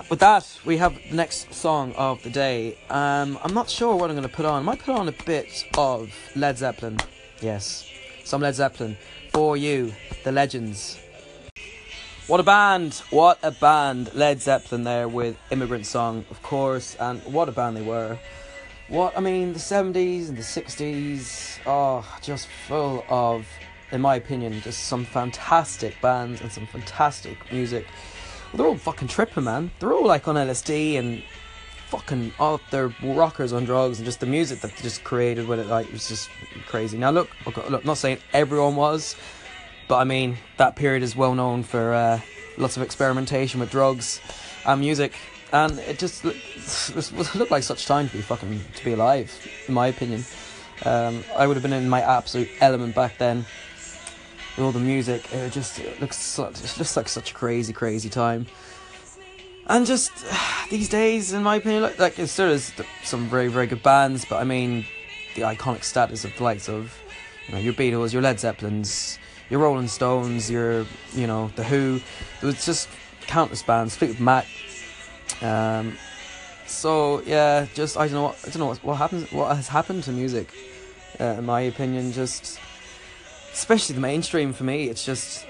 With 0.09 0.19
that, 0.19 0.59
we 0.63 0.77
have 0.77 0.93
the 1.09 1.15
next 1.15 1.53
song 1.53 1.93
of 1.93 2.21
the 2.21 2.29
day. 2.29 2.77
Um, 2.89 3.39
I'm 3.43 3.53
not 3.53 3.69
sure 3.69 3.95
what 3.95 4.11
I'm 4.11 4.15
going 4.15 4.29
to 4.29 4.35
put 4.35 4.45
on. 4.45 4.61
I 4.61 4.63
might 4.63 4.79
put 4.79 4.93
on 4.95 5.07
a 5.07 5.11
bit 5.25 5.65
of 5.75 6.13
Led 6.35 6.57
Zeppelin. 6.57 6.97
Yes, 7.41 7.89
some 8.23 8.41
Led 8.41 8.53
Zeppelin. 8.53 8.95
For 9.33 9.57
you, 9.57 9.93
the 10.23 10.31
legends. 10.31 10.99
What 12.27 12.39
a 12.39 12.43
band! 12.43 12.95
What 13.09 13.39
a 13.41 13.51
band! 13.51 14.13
Led 14.13 14.41
Zeppelin 14.41 14.83
there 14.83 15.07
with 15.07 15.37
Immigrant 15.49 15.85
Song, 15.85 16.25
of 16.29 16.41
course, 16.43 16.95
and 16.95 17.21
what 17.21 17.47
a 17.47 17.51
band 17.51 17.77
they 17.77 17.81
were. 17.81 18.19
What, 18.89 19.17
I 19.17 19.21
mean, 19.21 19.53
the 19.53 19.59
70s 19.59 20.29
and 20.29 20.37
the 20.37 20.41
60s, 20.41 21.59
oh, 21.65 22.05
just 22.21 22.47
full 22.67 23.05
of, 23.09 23.47
in 23.91 24.01
my 24.01 24.15
opinion, 24.15 24.59
just 24.61 24.85
some 24.85 25.05
fantastic 25.05 25.99
bands 26.01 26.41
and 26.41 26.51
some 26.51 26.67
fantastic 26.67 27.37
music 27.51 27.85
they're 28.53 28.65
all 28.65 28.77
fucking 28.77 29.07
tripping, 29.07 29.43
man. 29.43 29.71
They're 29.79 29.93
all 29.93 30.05
like 30.05 30.27
on 30.27 30.35
LSD 30.35 30.97
and 30.97 31.23
fucking 31.87 32.33
off 32.39 32.61
their 32.71 32.93
rockers 33.01 33.53
on 33.53 33.65
drugs 33.65 33.99
and 33.99 34.05
just 34.05 34.19
the 34.19 34.25
music 34.25 34.59
that 34.61 34.75
they 34.75 34.83
just 34.83 35.03
created 35.03 35.47
with 35.47 35.59
it, 35.59 35.67
like, 35.67 35.87
it 35.87 35.93
was 35.93 36.07
just 36.07 36.29
crazy. 36.65 36.97
Now, 36.97 37.11
look, 37.11 37.29
look, 37.69 37.85
not 37.85 37.97
saying 37.97 38.19
everyone 38.33 38.75
was, 38.75 39.15
but 39.87 39.97
I 39.97 40.03
mean, 40.03 40.37
that 40.57 40.75
period 40.75 41.03
is 41.03 41.15
well 41.15 41.35
known 41.35 41.63
for 41.63 41.93
uh, 41.93 42.19
lots 42.57 42.77
of 42.77 42.83
experimentation 42.83 43.59
with 43.59 43.71
drugs 43.71 44.21
and 44.65 44.81
music. 44.81 45.15
And 45.53 45.79
it 45.79 45.97
just 45.97 46.25
looked, 47.35 47.51
like 47.51 47.63
such 47.63 47.85
time 47.85 48.09
to 48.09 48.17
be 48.17 48.21
fucking 48.21 48.59
to 48.75 48.85
be 48.85 48.93
alive, 48.93 49.31
in 49.67 49.73
my 49.73 49.87
opinion. 49.87 50.25
Um, 50.85 51.23
I 51.35 51.47
would 51.47 51.55
have 51.55 51.63
been 51.63 51.73
in 51.73 51.89
my 51.89 52.01
absolute 52.01 52.49
element 52.59 52.93
back 52.95 53.17
then 53.17 53.45
with 54.57 54.65
all 54.65 54.71
the 54.71 54.79
music. 54.79 55.31
It 55.33 55.51
just 55.53 55.79
it 55.79 56.01
looks 56.01 56.37
just 56.37 56.97
like 56.97 57.07
such 57.07 57.31
a 57.31 57.33
crazy, 57.33 57.71
crazy 57.71 58.09
time. 58.09 58.45
And 59.67 59.85
just 59.85 60.11
these 60.69 60.89
days, 60.89 61.33
in 61.33 61.43
my 61.43 61.55
opinion, 61.55 61.83
like, 61.83 61.99
like 61.99 62.13
still 62.27 62.51
is 62.51 62.73
some 63.03 63.27
very, 63.27 63.47
very 63.47 63.67
good 63.67 63.83
bands, 63.83 64.25
but 64.25 64.37
I 64.37 64.43
mean, 64.43 64.85
the 65.35 65.43
iconic 65.43 65.83
status 65.83 66.25
of 66.25 66.35
the 66.35 66.43
likes 66.43 66.67
of, 66.67 66.93
you 67.47 67.53
know, 67.53 67.59
your 67.59 67.73
Beatles, 67.73 68.11
your 68.11 68.21
Led 68.21 68.39
Zeppelins, 68.39 69.19
your 69.49 69.59
Rolling 69.59 69.87
Stones, 69.87 70.49
your, 70.49 70.85
you 71.13 71.27
know, 71.27 71.51
the 71.55 71.63
Who. 71.63 71.99
There 72.41 72.47
was 72.47 72.65
just 72.65 72.89
countless 73.21 73.63
bands. 73.63 73.95
Fleetwood 73.95 74.19
Mac. 74.19 74.47
Um, 75.41 75.97
so 76.65 77.21
yeah, 77.21 77.67
just 77.73 77.97
I 77.97 78.07
don't 78.07 78.13
know 78.13 78.23
what 78.23 78.39
I 78.45 78.49
don't 78.49 78.59
know 78.59 78.65
what, 78.67 78.83
what 78.83 78.97
happens. 78.97 79.31
What 79.31 79.55
has 79.55 79.67
happened 79.67 80.03
to 80.03 80.11
music? 80.11 80.53
Uh, 81.19 81.35
in 81.39 81.45
my 81.45 81.61
opinion, 81.61 82.11
just 82.11 82.59
especially 83.57 83.95
the 83.95 84.01
mainstream 84.01 84.53
for 84.53 84.63
me 84.63 84.87
it's 84.87 85.03
just 85.03 85.47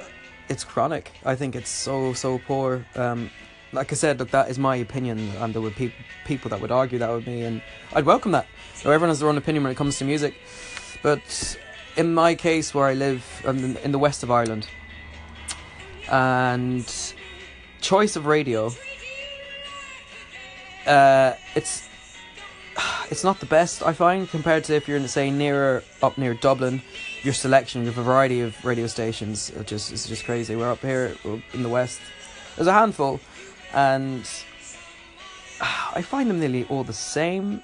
it's 0.47 0.63
chronic 0.63 1.11
i 1.25 1.35
think 1.35 1.57
it's 1.57 1.69
so 1.69 2.13
so 2.13 2.39
poor 2.39 2.85
um, 2.95 3.29
like 3.73 3.91
i 3.91 3.95
said 3.95 4.17
look 4.17 4.31
that 4.31 4.49
is 4.49 4.57
my 4.57 4.77
opinion 4.77 5.19
and 5.39 5.53
there 5.53 5.61
would 5.61 5.75
be 5.75 5.93
people 6.23 6.47
that 6.49 6.61
would 6.61 6.71
argue 6.71 6.97
that 6.97 7.11
with 7.11 7.27
me 7.27 7.43
and 7.43 7.61
i'd 7.95 8.05
welcome 8.05 8.31
that 8.31 8.47
so 8.75 8.89
everyone 8.91 9.09
has 9.09 9.19
their 9.19 9.27
own 9.27 9.37
opinion 9.37 9.61
when 9.61 9.73
it 9.73 9.75
comes 9.75 9.97
to 9.97 10.05
music 10.05 10.35
but 11.03 11.57
in 11.97 12.13
my 12.13 12.33
case 12.35 12.73
where 12.73 12.85
i 12.85 12.93
live 12.93 13.23
um, 13.45 13.75
in 13.77 13.91
the 13.91 13.99
west 13.99 14.23
of 14.23 14.31
ireland 14.31 14.67
and 16.09 17.13
choice 17.81 18.15
of 18.15 18.25
radio 18.25 18.71
uh, 20.85 21.33
it's 21.55 21.87
it's 23.11 23.23
not 23.23 23.39
the 23.39 23.45
best 23.45 23.83
I 23.83 23.93
find 23.93 24.29
compared 24.29 24.63
to 24.65 24.75
if 24.75 24.87
you're 24.87 24.97
in 24.97 25.07
say 25.07 25.29
nearer 25.29 25.83
up 26.01 26.17
near 26.17 26.33
Dublin 26.33 26.81
your 27.23 27.33
selection 27.33 27.87
of 27.87 27.97
a 27.97 28.03
variety 28.03 28.41
of 28.41 28.63
radio 28.63 28.87
stations 28.87 29.49
is, 29.49 29.91
is 29.91 30.07
just 30.07 30.25
crazy. 30.25 30.55
We're 30.55 30.71
up 30.71 30.81
here 30.81 31.15
in 31.25 31.63
the 31.63 31.69
west. 31.69 31.99
There's 32.55 32.67
a 32.67 32.73
handful, 32.73 33.19
and 33.73 34.29
I 35.61 36.01
find 36.01 36.29
them 36.29 36.39
nearly 36.39 36.65
all 36.65 36.83
the 36.83 36.93
same 36.93 37.61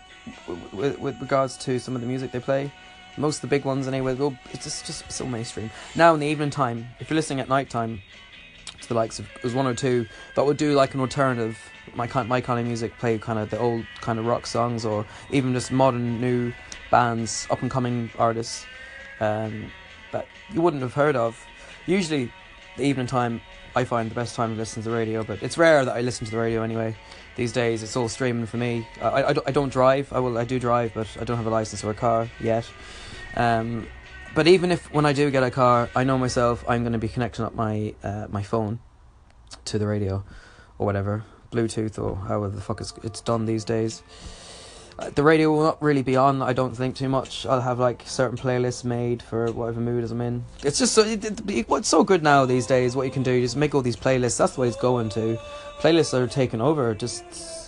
with, 0.74 1.00
with 1.00 1.22
regards 1.22 1.56
to 1.60 1.80
some 1.80 1.96
of 1.96 2.02
the 2.02 2.08
music 2.08 2.32
they 2.32 2.40
play. 2.40 2.72
Most 3.18 3.38
of 3.38 3.42
the 3.42 3.48
big 3.48 3.66
ones, 3.66 3.88
anyway. 3.88 4.16
Well, 4.16 4.38
it's 4.52 4.64
just 4.64 4.86
just 4.86 5.12
so 5.12 5.26
mainstream. 5.26 5.70
Now 5.96 6.14
in 6.14 6.20
the 6.20 6.28
evening 6.28 6.50
time, 6.50 6.88
if 7.00 7.10
you're 7.10 7.16
listening 7.16 7.40
at 7.40 7.50
night 7.50 7.70
time, 7.70 8.02
to 8.84 8.88
the 8.88 8.94
likes 8.94 9.20
of 9.20 9.28
there's 9.42 9.54
one 9.54 9.68
or 9.68 9.74
two 9.74 10.06
that 10.36 10.46
would 10.46 10.58
do 10.58 10.74
like 10.74 10.94
an 10.94 11.00
alternative. 11.00 11.58
My 11.96 12.08
kind 12.08 12.30
my 12.30 12.42
kind 12.42 12.60
of 12.60 12.66
music 12.66 12.98
play 12.98 13.18
kind 13.18 13.40
of 13.40 13.50
the 13.50 13.60
old 13.60 13.86
kind 14.02 14.20
of 14.20 14.26
rock 14.26 14.48
songs 14.48 14.86
or 14.86 15.06
even 15.32 15.54
just 15.54 15.72
modern 15.72 16.22
new 16.22 16.54
bands, 16.92 17.48
up 17.50 17.62
and 17.62 17.72
coming 17.72 18.10
artists 18.18 18.66
um, 19.20 19.72
that 20.12 20.28
you 20.52 20.62
wouldn't 20.62 20.82
have 20.82 20.94
heard 20.94 21.16
of. 21.16 21.44
Usually, 21.86 22.32
the 22.78 22.84
evening 22.84 23.08
time 23.08 23.42
I 23.76 23.84
find 23.84 24.10
the 24.10 24.16
best 24.16 24.36
time 24.36 24.52
to 24.52 24.56
listen 24.56 24.84
to 24.84 24.90
the 24.90 24.96
radio, 24.96 25.24
but 25.24 25.42
it's 25.42 25.58
rare 25.58 25.84
that 25.84 25.96
I 25.96 26.02
listen 26.02 26.26
to 26.26 26.32
the 26.32 26.38
radio 26.38 26.62
anyway. 26.62 26.96
These 27.36 27.52
days, 27.52 27.82
it's 27.82 27.96
all 27.96 28.08
streaming 28.10 28.46
for 28.46 28.58
me. 28.58 28.88
I, 29.02 29.24
I, 29.24 29.30
I 29.48 29.52
don't 29.52 29.74
drive. 29.74 30.14
I 30.14 30.20
will 30.20 30.38
I 30.38 30.46
do 30.46 30.60
drive, 30.60 30.94
but 30.94 31.08
I 31.20 31.24
don't 31.24 31.38
have 31.38 31.48
a 31.48 31.50
license 31.50 31.84
or 31.84 31.90
a 31.90 31.96
car 31.96 32.30
yet. 32.40 32.70
Um, 33.36 33.88
but 34.36 34.48
even 34.48 34.72
if 34.72 34.92
when 34.94 35.06
I 35.06 35.14
do 35.14 35.30
get 35.32 35.44
a 35.44 35.52
car, 35.52 35.90
I 35.96 36.04
know 36.04 36.18
myself 36.18 36.64
I'm 36.68 36.82
going 36.82 36.94
to 36.94 37.00
be 37.00 37.08
connecting 37.08 37.46
up 37.46 37.56
my 37.56 37.94
uh, 38.04 38.28
my 38.30 38.44
phone 38.44 38.80
to 39.66 39.78
the 39.78 39.88
radio 39.88 40.24
or 40.78 40.86
whatever, 40.86 41.24
Bluetooth 41.52 42.00
or 42.00 42.16
however 42.16 42.56
the 42.56 42.62
fuck 42.62 42.82
it's, 42.82 42.94
it's 43.04 43.22
done 43.22 43.46
these 43.46 43.64
days. 43.64 44.02
Uh, 44.98 45.10
the 45.10 45.24
radio 45.24 45.52
will 45.52 45.64
not 45.64 45.82
really 45.82 46.04
be 46.04 46.16
on, 46.16 46.44
I 46.44 46.54
don't 46.54 46.76
think 46.76 46.96
too 46.96 47.10
much. 47.10 47.48
I'll 47.48 47.62
have 47.62 47.80
like 47.80 48.04
certain 48.06 48.38
playlists 48.38 48.84
made 48.84 49.24
for 49.24 49.52
whatever 49.52 49.80
mood 49.80 50.10
I'm 50.10 50.22
in. 50.22 50.46
It's 50.64 50.78
just 50.78 50.94
so 50.94 51.04
it, 51.04 51.50
it, 51.50 51.68
what's 51.68 51.88
so 51.88 52.04
good 52.04 52.22
now 52.22 52.46
these 52.46 52.68
days. 52.68 52.96
What 52.96 53.04
you 53.08 53.12
can 53.12 53.24
do 53.24 53.32
is 53.32 53.56
make 53.56 53.74
all 53.74 53.82
these 53.82 53.96
playlists. 53.96 54.38
That's 54.38 54.54
the 54.54 54.62
way 54.62 54.68
it's 54.68 54.78
going 54.78 55.10
to. 55.10 55.40
Playlists 55.80 56.14
are 56.14 56.28
taking 56.28 56.62
over. 56.62 56.94
Just 56.94 57.24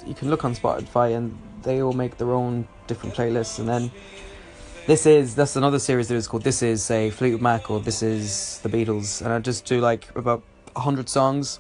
you 0.05 0.13
can 0.13 0.29
look 0.29 0.45
on 0.45 0.55
Spotify 0.55 1.15
and 1.15 1.35
they 1.63 1.81
all 1.81 1.93
make 1.93 2.17
their 2.17 2.31
own 2.31 2.67
different 2.85 3.15
playlists, 3.15 3.57
and 3.57 3.67
then 3.67 3.91
this 4.87 5.05
is 5.07 5.33
that's 5.33 5.55
another 5.55 5.79
series 5.79 6.07
that 6.09 6.15
is 6.15 6.27
called 6.27 6.43
This 6.43 6.61
Is 6.61 6.83
say 6.83 7.09
Fleetwood 7.09 7.41
Mac 7.41 7.71
or 7.71 7.79
This 7.79 8.03
Is 8.03 8.59
the 8.59 8.69
Beatles, 8.69 9.21
and 9.21 9.33
I 9.33 9.39
just 9.39 9.65
do 9.65 9.79
like 9.79 10.07
about 10.15 10.43
hundred 10.75 11.09
songs. 11.09 11.59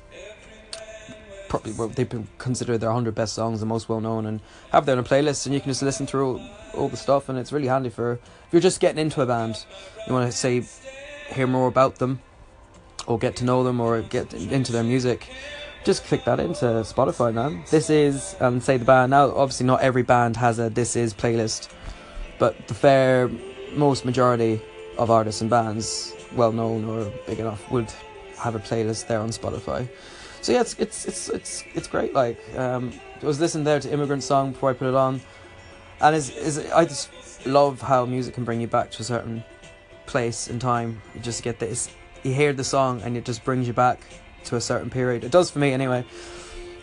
Probably 1.47 1.71
well, 1.73 1.87
they've 1.87 2.07
been 2.07 2.27
considered 2.37 2.79
their 2.79 2.91
hundred 2.91 3.15
best 3.15 3.33
songs, 3.33 3.59
the 3.59 3.65
most 3.65 3.89
well 3.89 3.99
known, 3.99 4.27
and 4.27 4.41
have 4.71 4.85
them 4.85 4.99
on 4.99 5.05
a 5.05 5.07
playlist, 5.07 5.45
and 5.45 5.55
you 5.55 5.61
can 5.61 5.71
just 5.71 5.81
listen 5.81 6.05
through 6.05 6.37
all, 6.37 6.49
all 6.75 6.87
the 6.87 6.97
stuff, 6.97 7.27
and 7.29 7.39
it's 7.39 7.51
really 7.51 7.67
handy 7.67 7.89
for 7.89 8.13
if 8.13 8.21
you're 8.51 8.61
just 8.61 8.79
getting 8.79 8.99
into 8.99 9.21
a 9.21 9.25
band, 9.25 9.65
you 10.07 10.13
want 10.13 10.31
to 10.31 10.37
say 10.37 10.63
hear 11.33 11.47
more 11.47 11.67
about 11.67 11.95
them, 11.95 12.21
or 13.07 13.17
get 13.17 13.35
to 13.37 13.43
know 13.43 13.63
them, 13.63 13.79
or 13.79 14.01
get 14.01 14.33
into 14.33 14.71
their 14.71 14.83
music 14.83 15.29
just 15.83 16.03
click 16.05 16.25
that 16.25 16.39
into 16.39 16.65
Spotify, 16.65 17.31
man. 17.31 17.63
This 17.69 17.91
is, 17.91 18.35
and 18.39 18.61
say 18.61 18.77
the 18.77 18.85
band. 18.85 19.11
Now, 19.11 19.29
obviously, 19.35 19.67
not 19.67 19.81
every 19.81 20.01
band 20.01 20.35
has 20.37 20.57
a 20.57 20.67
This 20.67 20.95
Is 20.95 21.13
playlist, 21.13 21.69
but 22.37 22.67
the 22.67 22.73
fair 22.73 23.29
most 23.73 24.05
majority 24.05 24.61
of 24.97 25.11
artists 25.11 25.41
and 25.41 25.49
bands, 25.49 26.13
well 26.35 26.51
known 26.51 26.85
or 26.85 27.11
big 27.27 27.39
enough, 27.39 27.69
would 27.71 27.91
have 28.37 28.55
a 28.55 28.59
playlist 28.59 29.07
there 29.07 29.19
on 29.19 29.29
Spotify. 29.29 29.87
So 30.41 30.51
yeah, 30.51 30.61
it's 30.61 30.75
it's 30.79 31.05
it's 31.05 31.29
it's 31.29 31.63
it's 31.73 31.87
great. 31.87 32.13
Like, 32.13 32.39
um, 32.55 32.93
I 33.21 33.25
was 33.25 33.39
listening 33.39 33.63
there 33.63 33.79
to 33.79 33.91
Immigrant 33.91 34.23
Song 34.23 34.51
before 34.51 34.69
I 34.69 34.73
put 34.73 34.87
it 34.87 34.95
on, 34.95 35.21
and 36.01 36.15
is 36.15 36.29
is 36.29 36.71
I 36.71 36.85
just 36.85 37.09
love 37.45 37.81
how 37.81 38.05
music 38.05 38.35
can 38.35 38.43
bring 38.43 38.61
you 38.61 38.67
back 38.67 38.91
to 38.91 39.01
a 39.01 39.05
certain 39.05 39.43
place 40.05 40.47
in 40.47 40.59
time. 40.59 41.01
You 41.13 41.21
just 41.21 41.41
get 41.43 41.57
this, 41.59 41.89
you 42.23 42.31
hear 42.33 42.53
the 42.53 42.63
song, 42.63 43.01
and 43.01 43.17
it 43.17 43.25
just 43.25 43.43
brings 43.43 43.67
you 43.67 43.73
back 43.73 43.99
to 44.45 44.55
a 44.55 44.61
certain 44.61 44.89
period. 44.89 45.23
It 45.23 45.31
does 45.31 45.49
for 45.49 45.59
me 45.59 45.73
anyway. 45.73 46.05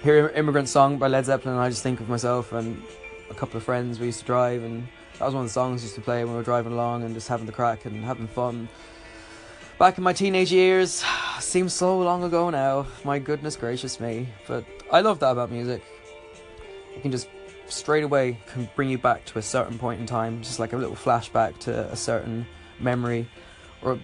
Hear 0.03 0.29
Immigrant 0.31 0.69
Song 0.69 0.99
by 0.99 1.07
Led 1.07 1.27
Zeppelin, 1.27 1.55
and 1.55 1.63
I 1.63 1.69
just 1.69 1.85
think 1.85 2.01
of 2.01 2.09
myself 2.09 2.53
and 2.53 2.83
a 3.31 3.35
couple 3.35 3.57
of 3.57 3.63
friends 3.63 4.01
we 4.01 4.07
used 4.07 4.19
to 4.21 4.27
drive, 4.27 4.65
and 4.65 4.89
that 5.19 5.25
was 5.25 5.35
one 5.35 5.45
of 5.45 5.49
the 5.49 5.53
songs 5.53 5.83
used 5.83 5.95
to 5.95 6.01
play 6.01 6.25
when 6.25 6.33
we 6.33 6.39
were 6.39 6.43
driving 6.43 6.73
along 6.73 7.05
and 7.05 7.15
just 7.15 7.29
having 7.29 7.47
the 7.47 7.53
crack 7.53 7.85
and 7.85 8.05
having 8.05 8.27
fun. 8.27 8.69
Back 9.79 9.99
in 9.99 10.05
my 10.05 10.13
teenage 10.13 10.53
years, 10.53 11.05
seems 11.41 11.73
so 11.73 11.99
long 12.01 12.25
ago 12.25 12.51
now. 12.51 12.87
My 13.05 13.19
goodness 13.19 13.57
gracious 13.57 14.01
me. 14.01 14.29
But 14.47 14.65
I 14.91 15.01
love 15.01 15.19
that 15.21 15.31
about 15.31 15.51
music. 15.51 15.83
You 16.95 17.01
can 17.01 17.11
just 17.11 17.29
straight 17.67 18.05
away 18.05 18.39
can 18.47 18.69
bring 18.77 18.91
you 18.91 18.99
back 18.99 19.25
to 19.25 19.39
a 19.39 19.43
certain 19.43 19.79
point 19.79 20.01
in 20.01 20.07
time, 20.07 20.43
just 20.43 20.59
like 20.59 20.73
a 20.73 20.77
little 20.77 20.97
flashback 20.97 21.59
to 21.61 21.91
a 21.91 21.97
certain 21.97 22.47
memory 22.79 23.29
or 23.83 23.99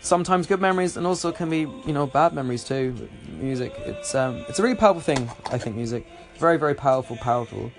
sometimes 0.00 0.46
good 0.46 0.60
memories 0.60 0.96
and 0.96 1.06
also 1.06 1.32
can 1.32 1.48
be 1.48 1.60
you 1.60 1.92
know 1.92 2.06
bad 2.06 2.34
memories 2.34 2.62
too 2.62 3.08
music 3.38 3.72
it's 3.78 4.14
um 4.14 4.44
it's 4.48 4.58
a 4.58 4.62
really 4.62 4.74
powerful 4.74 5.00
thing 5.00 5.30
i 5.46 5.56
think 5.56 5.74
music 5.74 6.06
very 6.38 6.58
very 6.58 6.74
powerful 6.74 7.16
powerful 7.16 7.72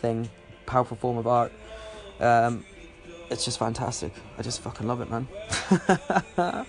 thing 0.00 0.28
powerful 0.64 0.96
form 0.96 1.18
of 1.18 1.26
art 1.26 1.52
um 2.20 2.64
it's 3.30 3.44
just 3.44 3.58
fantastic 3.58 4.12
i 4.38 4.42
just 4.42 4.60
fucking 4.60 4.86
love 4.86 5.00
it 5.00 5.10
man 5.10 5.28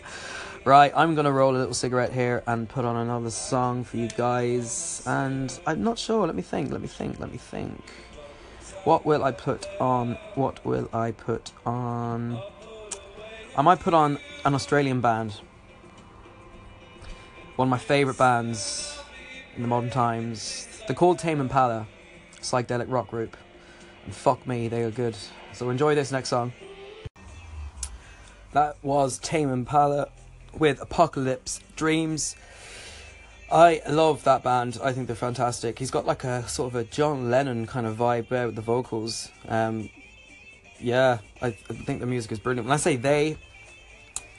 right 0.66 0.92
i'm 0.96 1.16
gonna 1.16 1.32
roll 1.32 1.56
a 1.56 1.58
little 1.58 1.74
cigarette 1.74 2.12
here 2.12 2.44
and 2.48 2.68
put 2.68 2.86
on 2.86 2.96
another 2.96 3.30
song 3.30 3.84
for 3.84 3.98
you 3.98 4.08
guys 4.10 5.02
and 5.06 5.60
i'm 5.66 5.84
not 5.84 5.98
sure 5.98 6.26
let 6.26 6.36
me 6.36 6.42
think 6.42 6.72
let 6.72 6.82
me 6.82 6.88
think 6.88 7.20
let 7.20 7.32
me 7.32 7.38
think 7.38 7.82
what 8.84 9.06
will 9.06 9.24
i 9.24 9.32
put 9.32 9.68
on 9.80 10.18
what 10.36 10.64
will 10.66 10.90
i 10.94 11.12
put 11.12 11.52
on 11.66 12.42
I 13.60 13.62
might 13.62 13.82
put 13.82 13.94
on 13.94 14.18
an 14.46 14.54
Australian 14.54 15.02
band. 15.02 15.34
One 17.58 17.68
of 17.68 17.70
my 17.70 17.78
favourite 17.78 18.18
bands 18.18 18.98
in 19.58 19.64
the 19.64 19.68
modern 19.68 19.90
times. 19.90 20.66
They're 20.88 20.96
called 20.96 21.20
Tame 21.20 21.42
Impala, 21.42 21.86
psychedelic 22.40 22.86
rock 22.88 23.10
group. 23.10 23.36
And 24.06 24.14
fuck 24.14 24.46
me, 24.48 24.68
they 24.68 24.84
are 24.84 24.92
good. 24.92 25.16
So 25.54 25.70
enjoy 25.70 25.96
this 25.96 26.12
next 26.12 26.30
song. 26.30 26.54
That 28.54 28.78
was 28.82 29.20
Tame 29.20 29.52
Impala 29.52 30.10
with 30.58 30.82
Apocalypse 30.82 31.60
Dreams. 31.76 32.36
I 33.52 33.82
love 33.90 34.24
that 34.26 34.44
band. 34.44 34.80
I 34.84 34.92
think 34.92 35.08
they're 35.08 35.16
fantastic. 35.16 35.80
He's 35.80 35.92
got 35.92 36.06
like 36.06 36.24
a 36.24 36.48
sort 36.48 36.74
of 36.74 36.76
a 36.76 36.84
John 36.84 37.32
Lennon 37.32 37.68
kind 37.68 37.86
of 37.86 37.98
vibe 37.98 38.30
there 38.30 38.46
with 38.46 38.56
the 38.56 38.62
vocals. 38.62 39.30
Um, 39.48 39.90
yeah, 40.80 41.20
I, 41.42 41.48
I 41.48 41.52
think 41.52 42.00
the 42.00 42.06
music 42.06 42.32
is 42.32 42.40
brilliant. 42.40 42.68
When 42.68 42.74
I 42.74 42.78
say 42.78 42.96
they, 42.96 43.38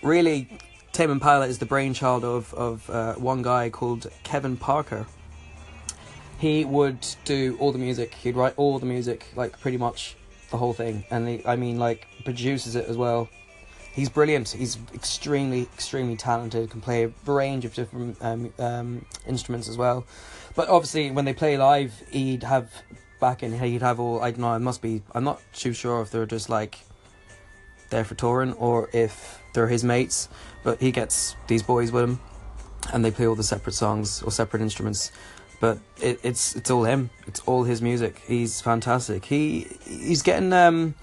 really, 0.02 0.48
Tame 0.92 1.10
Impala 1.10 1.46
is 1.46 1.58
the 1.58 1.66
brainchild 1.66 2.24
of 2.24 2.54
of 2.54 2.88
uh, 2.90 3.14
one 3.14 3.42
guy 3.42 3.70
called 3.70 4.06
Kevin 4.22 4.56
Parker. 4.56 5.06
He 6.40 6.64
would 6.64 7.06
do 7.26 7.56
all 7.60 7.70
the 7.70 7.78
music. 7.78 8.14
He'd 8.14 8.34
write 8.34 8.54
all 8.56 8.78
the 8.78 8.86
music, 8.86 9.26
like 9.36 9.60
pretty 9.60 9.76
much 9.76 10.16
the 10.50 10.56
whole 10.56 10.72
thing, 10.72 11.04
and 11.10 11.28
he, 11.28 11.46
I 11.46 11.56
mean, 11.56 11.78
like 11.78 12.06
produces 12.24 12.76
it 12.76 12.86
as 12.86 12.96
well. 12.96 13.28
He's 13.92 14.08
brilliant. 14.08 14.48
He's 14.48 14.78
extremely, 14.94 15.62
extremely 15.74 16.16
talented. 16.16 16.70
Can 16.70 16.80
play 16.80 17.04
a 17.04 17.12
range 17.30 17.66
of 17.66 17.74
different 17.74 18.16
um, 18.22 18.52
um, 18.58 19.04
instruments 19.26 19.68
as 19.68 19.76
well. 19.76 20.06
But 20.54 20.68
obviously, 20.68 21.10
when 21.10 21.26
they 21.26 21.34
play 21.34 21.58
live, 21.58 21.92
he'd 22.10 22.42
have 22.44 22.72
back 23.20 23.42
in. 23.42 23.58
He'd 23.58 23.82
have 23.82 24.00
all. 24.00 24.22
I 24.22 24.30
don't 24.30 24.40
know. 24.40 24.54
It 24.54 24.60
must 24.60 24.80
be. 24.80 25.02
I'm 25.12 25.24
not 25.24 25.42
too 25.52 25.74
sure 25.74 26.00
if 26.00 26.10
they're 26.10 26.24
just 26.24 26.48
like 26.48 26.78
there 27.90 28.04
for 28.04 28.14
touring 28.14 28.54
or 28.54 28.88
if 28.94 29.42
they're 29.52 29.68
his 29.68 29.84
mates, 29.84 30.28
but 30.64 30.80
he 30.80 30.90
gets 30.90 31.36
these 31.48 31.62
boys 31.62 31.92
with 31.92 32.04
him 32.04 32.20
and 32.92 33.04
they 33.04 33.10
play 33.10 33.26
all 33.26 33.34
the 33.34 33.42
separate 33.42 33.74
songs 33.74 34.22
or 34.22 34.30
separate 34.30 34.62
instruments. 34.62 35.12
But 35.60 35.78
it, 36.00 36.20
it's 36.22 36.56
it's 36.56 36.70
all 36.70 36.84
him. 36.84 37.10
It's 37.26 37.40
all 37.40 37.64
his 37.64 37.82
music. 37.82 38.22
He's 38.26 38.60
fantastic. 38.60 39.26
He 39.26 39.66
he's 39.84 40.22
getting 40.22 40.52
um 40.52 40.94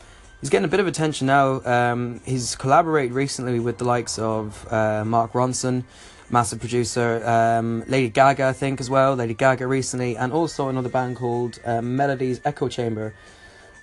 he's 0.42 0.50
getting 0.50 0.66
a 0.66 0.68
bit 0.68 0.80
of 0.80 0.88
attention 0.88 1.28
now. 1.28 1.62
Um, 1.64 2.22
he's 2.26 2.56
collaborated 2.56 3.14
recently 3.14 3.60
with 3.60 3.78
the 3.78 3.86
likes 3.86 4.18
of 4.18 4.72
uh, 4.72 5.04
Mark 5.06 5.34
Ronson, 5.34 5.84
massive 6.30 6.60
producer, 6.60 7.24
um, 7.28 7.84
Lady 7.88 8.10
Gaga, 8.10 8.46
I 8.46 8.54
think 8.54 8.80
as 8.80 8.90
well. 8.90 9.16
Lady 9.16 9.34
Gaga 9.34 9.68
recently, 9.68 10.18
and 10.18 10.34
also 10.34 10.70
another 10.70 10.90
band 10.90 11.18
called 11.18 11.60
uh, 11.66 11.82
Melody's 11.82 12.42
Echo 12.44 12.68
Chamber. 12.68 13.14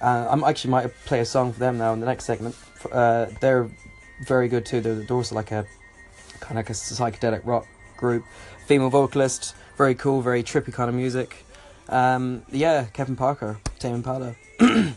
Uh, 0.00 0.26
I'm 0.28 0.44
actually 0.44 0.72
might 0.72 0.94
play 1.06 1.20
a 1.20 1.24
song 1.24 1.52
for 1.52 1.60
them 1.60 1.78
now 1.78 1.92
in 1.92 2.00
the 2.00 2.06
next 2.06 2.24
segment. 2.24 2.56
Uh, 2.90 3.26
they're 3.40 3.70
very 4.26 4.48
good 4.48 4.66
too. 4.66 4.80
They're, 4.80 4.96
they're 4.96 5.16
also 5.16 5.34
like 5.34 5.52
a 5.52 5.66
kind 6.40 6.52
of 6.52 6.56
like 6.56 6.70
a 6.70 6.72
psychedelic 6.72 7.42
rock 7.44 7.66
group. 7.96 8.24
Female 8.66 8.90
vocalist, 8.90 9.54
very 9.76 9.94
cool, 9.94 10.22
very 10.22 10.42
trippy 10.42 10.72
kind 10.72 10.88
of 10.88 10.94
music. 10.94 11.44
Um, 11.88 12.42
yeah, 12.50 12.84
Kevin 12.92 13.16
Parker, 13.16 13.58
Tame 13.78 13.96
Impala, 13.96 14.34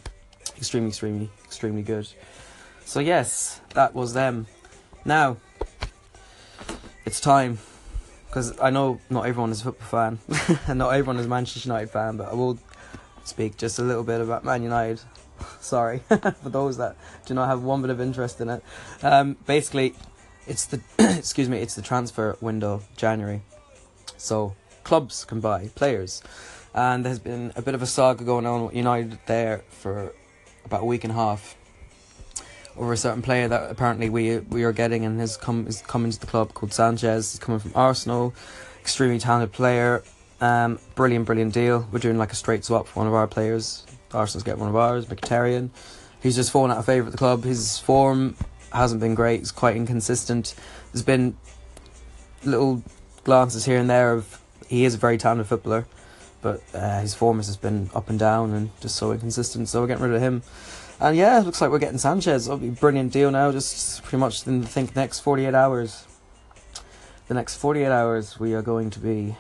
extremely, 0.58 0.90
extremely, 0.90 1.30
extremely 1.46 1.82
good. 1.82 2.08
So 2.86 3.00
yes, 3.00 3.60
that 3.74 3.94
was 3.94 4.14
them. 4.14 4.48
Now 5.04 5.38
it's 7.06 7.20
time 7.20 7.58
because 8.28 8.60
I 8.60 8.70
know 8.70 9.00
not 9.10 9.26
everyone 9.26 9.52
is 9.52 9.62
a 9.62 9.64
football 9.66 9.88
fan, 9.88 10.60
and 10.68 10.80
not 10.80 10.90
everyone 10.90 11.18
is 11.18 11.26
a 11.26 11.30
Manchester 11.30 11.68
United 11.68 11.90
fan, 11.90 12.18
but 12.18 12.30
I 12.30 12.34
will 12.34 12.60
speak 13.24 13.58
just 13.58 13.80
a 13.80 13.82
little 13.82 14.04
bit 14.04 14.22
about 14.22 14.46
Man 14.46 14.64
United. 14.64 15.02
Sorry 15.60 16.00
for 16.08 16.50
those 16.50 16.78
that 16.78 16.96
do 17.26 17.34
not 17.34 17.48
have 17.48 17.62
one 17.62 17.82
bit 17.82 17.92
of 17.92 18.00
interest 18.00 18.42
in 18.42 18.50
it. 18.50 18.64
Um, 19.04 19.38
basically, 19.46 19.96
it's 20.48 20.66
the 20.66 20.82
excuse 21.00 21.50
me, 21.50 21.60
it's 21.60 21.76
the 21.76 21.82
transfer 21.82 22.38
window 22.42 22.84
January, 22.96 23.42
so 24.18 24.56
clubs 24.88 25.26
can 25.26 25.42
buy 25.42 25.70
players, 25.76 26.24
and 26.74 27.06
there's 27.06 27.20
been 27.20 27.52
a 27.56 27.62
bit 27.62 27.76
of 27.76 27.82
a 27.82 27.86
saga 27.86 28.24
going 28.24 28.46
on 28.46 28.66
with 28.66 28.76
United 28.76 29.20
there 29.26 29.62
for 29.70 30.14
about 30.64 30.82
a 30.82 30.86
week 30.86 31.04
and 31.04 31.12
a 31.12 31.16
half 31.16 31.56
over 32.78 32.94
a 32.94 32.98
certain 32.98 33.22
player 33.22 33.48
that 33.48 33.70
apparently 33.70 34.10
we 34.10 34.38
we 34.40 34.64
are 34.64 34.72
getting 34.72 35.04
and 35.04 35.20
has 35.20 35.36
come 35.36 35.68
is 35.68 35.82
coming 35.82 36.12
to 36.12 36.20
the 36.20 36.26
club 36.26 36.54
called 36.54 36.74
Sanchez. 36.74 37.34
He's 37.34 37.40
coming 37.40 37.60
from 37.60 37.72
Arsenal, 37.76 38.34
extremely 38.80 39.20
talented 39.20 39.52
player. 39.52 40.04
Um, 40.40 40.80
brilliant, 40.96 41.26
brilliant 41.26 41.54
deal. 41.54 41.88
We're 41.92 42.00
doing 42.00 42.18
like 42.18 42.32
a 42.32 42.36
straight 42.36 42.64
swap 42.64 42.88
for 42.88 43.00
one 43.02 43.08
of 43.08 43.14
our 43.14 43.28
players. 43.28 43.86
Arsenal's 44.14 44.44
getting 44.44 44.62
one 44.62 44.70
of 44.70 44.76
ours, 44.76 45.06
Mkhitaryan. 45.06 45.70
He's 46.22 46.36
just 46.36 46.52
fallen 46.52 46.72
out 46.72 46.78
of 46.78 46.86
favour 46.86 47.08
at 47.08 47.12
the 47.12 47.18
club. 47.18 47.44
His 47.44 47.80
form 47.80 48.36
hasn't 48.72 49.02
been 49.02 49.16
great. 49.16 49.40
He's 49.40 49.52
quite 49.52 49.76
inconsistent. 49.76 50.56
There's 50.94 51.04
been 51.04 51.36
little 52.44 52.84
glances 53.24 53.66
here 53.66 53.78
and 53.78 53.90
there 53.90 54.14
of 54.14 54.40
he 54.68 54.86
is 54.86 54.96
a 54.96 54.98
very 54.98 55.18
talented 55.18 55.48
footballer, 55.48 55.88
but 56.42 56.62
uh, 56.74 57.00
his 57.00 57.14
form 57.14 57.38
has 57.38 57.58
been 57.58 57.90
up 57.96 58.10
and 58.10 58.20
down 58.20 58.54
and 58.54 58.70
just 58.80 58.96
so 58.96 59.12
inconsistent. 59.12 59.70
So 59.70 59.82
we're 59.82 59.88
getting 59.88 60.04
rid 60.04 60.14
of 60.14 60.22
him. 60.22 60.44
And 61.00 61.16
yeah, 61.16 61.40
it 61.40 61.46
looks 61.46 61.62
like 61.62 61.70
we're 61.70 61.80
getting 61.80 62.00
Sanchez. 62.00 62.48
It'll 62.48 62.58
be 62.58 62.70
a 62.70 62.72
brilliant 62.72 63.14
deal 63.14 63.30
now. 63.30 63.52
Just 63.52 64.04
pretty 64.04 64.18
much 64.18 64.48
in 64.48 64.62
the 64.62 64.68
think 64.68 64.96
next 64.96 65.20
forty 65.20 65.46
eight 65.46 65.54
hours. 65.54 66.06
The 67.28 67.34
next 67.34 67.58
forty 67.58 67.84
eight 67.84 67.92
hours, 67.92 68.40
we 68.40 68.54
are 68.56 68.64
going 68.64 68.90
to 68.90 69.00
be 69.00 69.36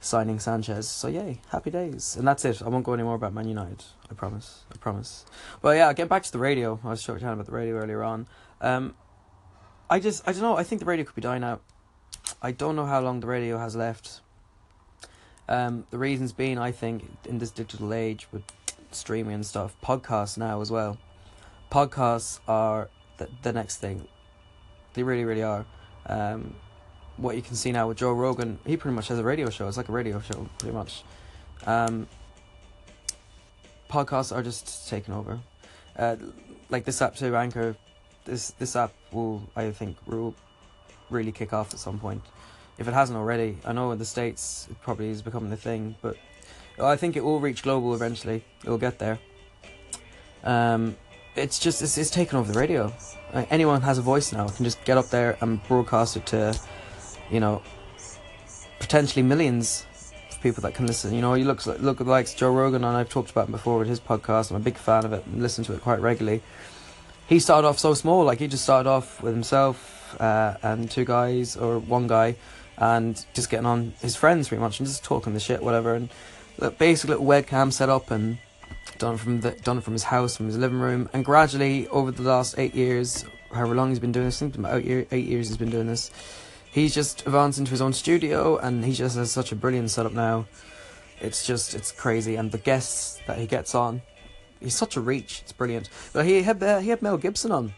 signing 0.00 0.38
Sanchez. 0.38 0.88
So 0.88 1.08
yay, 1.08 1.40
happy 1.50 1.70
days. 1.70 2.16
And 2.16 2.26
that's 2.26 2.44
it. 2.44 2.62
I 2.62 2.68
won't 2.68 2.84
go 2.84 2.94
any 2.94 3.02
more 3.02 3.16
about 3.16 3.34
Man 3.34 3.48
United. 3.48 3.84
I 4.10 4.14
promise. 4.14 4.64
I 4.72 4.76
promise. 4.78 5.26
But 5.60 5.76
yeah, 5.76 5.92
get 5.92 6.08
back 6.08 6.22
to 6.22 6.32
the 6.32 6.38
radio. 6.38 6.80
I 6.82 6.88
was 6.88 7.02
talking 7.02 7.26
about 7.26 7.46
the 7.46 7.52
radio 7.52 7.76
earlier 7.76 8.02
on. 8.02 8.26
Um, 8.60 8.94
I 9.90 10.00
just 10.00 10.26
I 10.26 10.32
don't 10.32 10.42
know. 10.42 10.56
I 10.56 10.62
think 10.62 10.80
the 10.80 10.86
radio 10.86 11.04
could 11.04 11.14
be 11.14 11.22
dying 11.22 11.44
out. 11.44 11.60
I 12.44 12.50
don't 12.50 12.76
know 12.76 12.84
how 12.84 13.00
long 13.00 13.20
the 13.20 13.26
radio 13.26 13.56
has 13.56 13.74
left. 13.74 14.20
Um, 15.48 15.86
the 15.90 15.96
reasons 15.96 16.30
being, 16.32 16.58
I 16.58 16.72
think, 16.72 17.02
in 17.24 17.38
this 17.38 17.50
digital 17.50 17.94
age 17.94 18.28
with 18.32 18.42
streaming 18.90 19.32
and 19.36 19.46
stuff, 19.46 19.74
podcasts 19.82 20.36
now 20.36 20.60
as 20.60 20.70
well. 20.70 20.98
Podcasts 21.72 22.40
are 22.46 22.90
the, 23.16 23.30
the 23.40 23.54
next 23.54 23.78
thing. 23.78 24.06
They 24.92 25.02
really, 25.02 25.24
really 25.24 25.42
are. 25.42 25.64
Um, 26.04 26.54
what 27.16 27.34
you 27.34 27.40
can 27.40 27.56
see 27.56 27.72
now 27.72 27.88
with 27.88 27.96
Joe 27.96 28.12
Rogan, 28.12 28.58
he 28.66 28.76
pretty 28.76 28.94
much 28.94 29.08
has 29.08 29.18
a 29.18 29.24
radio 29.24 29.48
show. 29.48 29.66
It's 29.66 29.78
like 29.78 29.88
a 29.88 29.92
radio 29.92 30.20
show, 30.20 30.46
pretty 30.58 30.74
much. 30.74 31.02
Um, 31.64 32.06
podcasts 33.88 34.36
are 34.36 34.42
just 34.42 34.90
taking 34.90 35.14
over. 35.14 35.40
Uh, 35.96 36.16
like 36.68 36.84
this 36.84 37.00
app 37.00 37.16
too, 37.16 37.34
Anchor. 37.36 37.74
This 38.26 38.50
this 38.58 38.76
app 38.76 38.92
will, 39.12 39.48
I 39.56 39.70
think, 39.70 39.96
will 40.06 40.34
really 41.14 41.32
kick 41.32 41.52
off 41.52 41.72
at 41.72 41.80
some 41.80 41.98
point 41.98 42.22
if 42.78 42.88
it 42.88 42.94
hasn't 42.94 43.16
already. 43.16 43.56
I 43.64 43.72
know 43.72 43.92
in 43.92 43.98
the 43.98 44.04
States 44.04 44.66
it 44.70 44.80
probably 44.82 45.08
is 45.08 45.22
becoming 45.22 45.52
a 45.52 45.56
thing, 45.56 45.94
but 46.02 46.16
I 46.78 46.96
think 46.96 47.16
it 47.16 47.24
will 47.24 47.40
reach 47.40 47.62
global 47.62 47.94
eventually. 47.94 48.44
It 48.64 48.68
will 48.68 48.78
get 48.78 48.98
there. 48.98 49.18
Um, 50.42 50.96
it's 51.36 51.58
just, 51.58 51.82
it's, 51.82 51.96
it's 51.96 52.10
taken 52.10 52.38
over 52.38 52.52
the 52.52 52.58
radio. 52.58 52.92
Like, 53.32 53.50
anyone 53.50 53.80
has 53.82 53.98
a 53.98 54.02
voice 54.02 54.32
now 54.32 54.48
can 54.48 54.64
just 54.64 54.84
get 54.84 54.98
up 54.98 55.06
there 55.06 55.36
and 55.40 55.62
broadcast 55.66 56.16
it 56.16 56.26
to, 56.26 56.58
you 57.30 57.40
know, 57.40 57.62
potentially 58.78 59.22
millions 59.22 59.86
of 60.30 60.40
people 60.40 60.62
that 60.62 60.74
can 60.74 60.86
listen. 60.86 61.14
You 61.14 61.22
know, 61.22 61.34
you 61.34 61.44
look, 61.44 61.64
look 61.66 62.00
like 62.00 62.34
Joe 62.36 62.52
Rogan, 62.52 62.84
and 62.84 62.96
I've 62.96 63.08
talked 63.08 63.30
about 63.30 63.46
him 63.46 63.52
before 63.52 63.78
with 63.78 63.88
his 63.88 64.00
podcast. 64.00 64.50
I'm 64.50 64.56
a 64.56 64.60
big 64.60 64.76
fan 64.76 65.04
of 65.04 65.12
it 65.12 65.24
and 65.26 65.42
listen 65.42 65.64
to 65.64 65.74
it 65.74 65.80
quite 65.80 66.00
regularly. 66.00 66.42
He 67.26 67.40
started 67.40 67.66
off 67.66 67.78
so 67.78 67.94
small, 67.94 68.24
like 68.24 68.38
he 68.38 68.48
just 68.48 68.64
started 68.64 68.88
off 68.88 69.22
with 69.22 69.32
himself 69.32 70.03
uh, 70.20 70.56
and 70.62 70.90
two 70.90 71.04
guys 71.04 71.56
or 71.56 71.78
one 71.78 72.06
guy 72.06 72.36
and 72.76 73.24
just 73.34 73.50
getting 73.50 73.66
on 73.66 73.94
his 74.00 74.16
friends 74.16 74.48
pretty 74.48 74.60
much 74.60 74.80
and 74.80 74.88
just 74.88 75.04
talking 75.04 75.34
the 75.34 75.40
shit, 75.40 75.62
whatever. 75.62 75.94
And 75.94 76.08
basic 76.78 77.10
little 77.10 77.24
webcam 77.24 77.72
set 77.72 77.88
up 77.88 78.10
and 78.10 78.38
done 78.98 79.16
from 79.16 79.40
the 79.40 79.52
done 79.52 79.80
from 79.80 79.92
his 79.92 80.04
house, 80.04 80.36
from 80.36 80.46
his 80.46 80.56
living 80.56 80.78
room. 80.78 81.08
And 81.12 81.24
gradually, 81.24 81.88
over 81.88 82.10
the 82.10 82.22
last 82.22 82.58
eight 82.58 82.74
years, 82.74 83.24
however 83.52 83.74
long 83.74 83.90
he's 83.90 83.98
been 83.98 84.12
doing 84.12 84.26
this, 84.26 84.42
I 84.42 84.46
think 84.46 84.56
about 84.56 84.82
eight, 84.82 85.08
eight 85.10 85.26
years 85.26 85.48
he's 85.48 85.56
been 85.56 85.70
doing 85.70 85.86
this. 85.86 86.10
He's 86.70 86.94
just 86.94 87.24
advanced 87.26 87.58
into 87.58 87.70
his 87.70 87.80
own 87.80 87.92
studio, 87.92 88.56
and 88.56 88.84
he 88.84 88.92
just 88.92 89.16
has 89.16 89.30
such 89.30 89.52
a 89.52 89.56
brilliant 89.56 89.90
setup 89.90 90.12
now. 90.12 90.46
It's 91.20 91.46
just 91.46 91.74
it's 91.74 91.92
crazy, 91.92 92.36
and 92.36 92.50
the 92.50 92.58
guests 92.58 93.20
that 93.26 93.38
he 93.38 93.46
gets 93.46 93.74
on, 93.74 94.02
he's 94.60 94.74
such 94.74 94.96
a 94.96 95.00
reach. 95.00 95.40
It's 95.42 95.52
brilliant. 95.52 95.88
But 96.12 96.26
he 96.26 96.42
had 96.42 96.62
uh, 96.62 96.80
he 96.80 96.90
had 96.90 97.02
Mel 97.02 97.16
Gibson 97.16 97.52
on 97.52 97.74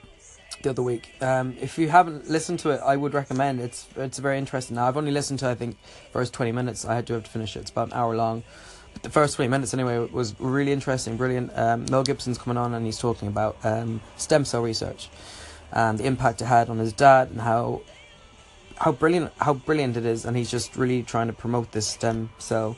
the 0.62 0.70
other 0.70 0.82
week. 0.82 1.10
Um, 1.20 1.56
if 1.60 1.78
you 1.78 1.88
haven't 1.88 2.28
listened 2.28 2.58
to 2.60 2.70
it, 2.70 2.80
I 2.84 2.96
would 2.96 3.14
recommend. 3.14 3.60
It's 3.60 3.86
it's 3.96 4.18
very 4.18 4.38
interesting. 4.38 4.76
Now 4.76 4.88
I've 4.88 4.96
only 4.96 5.12
listened 5.12 5.38
to 5.40 5.48
I 5.48 5.54
think 5.54 5.76
first 6.12 6.32
twenty 6.32 6.52
minutes. 6.52 6.84
I 6.84 6.94
had 6.94 7.06
to 7.08 7.14
have 7.14 7.24
to 7.24 7.30
finish 7.30 7.56
it. 7.56 7.60
It's 7.60 7.70
about 7.70 7.88
an 7.88 7.94
hour 7.94 8.16
long. 8.16 8.42
But 8.92 9.02
the 9.02 9.10
first 9.10 9.36
twenty 9.36 9.48
minutes 9.48 9.74
anyway 9.74 9.98
was 9.98 10.38
really 10.40 10.72
interesting, 10.72 11.16
brilliant. 11.16 11.56
Um, 11.56 11.86
Mel 11.90 12.02
Gibson's 12.02 12.38
coming 12.38 12.56
on 12.56 12.74
and 12.74 12.84
he's 12.84 12.98
talking 12.98 13.28
about 13.28 13.56
um, 13.64 14.00
stem 14.16 14.44
cell 14.44 14.62
research 14.62 15.08
and 15.72 15.98
the 15.98 16.04
impact 16.04 16.40
it 16.42 16.46
had 16.46 16.68
on 16.68 16.78
his 16.78 16.92
dad 16.92 17.30
and 17.30 17.40
how 17.40 17.82
how 18.76 18.92
brilliant 18.92 19.32
how 19.38 19.54
brilliant 19.54 19.96
it 19.96 20.04
is. 20.06 20.24
And 20.24 20.36
he's 20.36 20.50
just 20.50 20.76
really 20.76 21.02
trying 21.02 21.28
to 21.28 21.32
promote 21.32 21.72
this 21.72 21.86
stem 21.86 22.30
cell. 22.38 22.76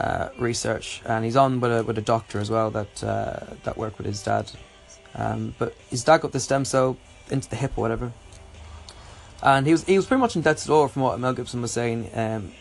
Uh, 0.00 0.30
research 0.38 1.02
and 1.04 1.22
he's 1.22 1.36
on 1.36 1.60
with 1.60 1.70
a 1.70 1.84
with 1.84 1.98
a 1.98 2.02
doctor 2.02 2.40
as 2.40 2.50
well 2.50 2.70
that 2.70 3.04
uh, 3.04 3.38
that 3.62 3.76
worked 3.76 3.98
with 3.98 4.06
his 4.06 4.22
dad 4.22 4.50
um, 5.14 5.54
but 5.58 5.76
his 5.90 6.02
dad 6.02 6.22
got 6.22 6.32
the 6.32 6.40
stem 6.40 6.64
cell 6.64 6.96
into 7.32 7.48
the 7.48 7.56
hip 7.56 7.72
or 7.76 7.80
whatever. 7.80 8.12
And 9.42 9.66
he 9.66 9.72
was 9.72 9.84
he 9.84 9.96
was 9.96 10.06
pretty 10.06 10.20
much 10.20 10.36
in 10.36 10.42
death's 10.42 10.66
door 10.66 10.88
from 10.88 11.02
what 11.02 11.18
Mel 11.18 11.32
Gibson 11.32 11.62
was 11.62 11.72
saying. 11.72 12.10
Um, 12.14 12.52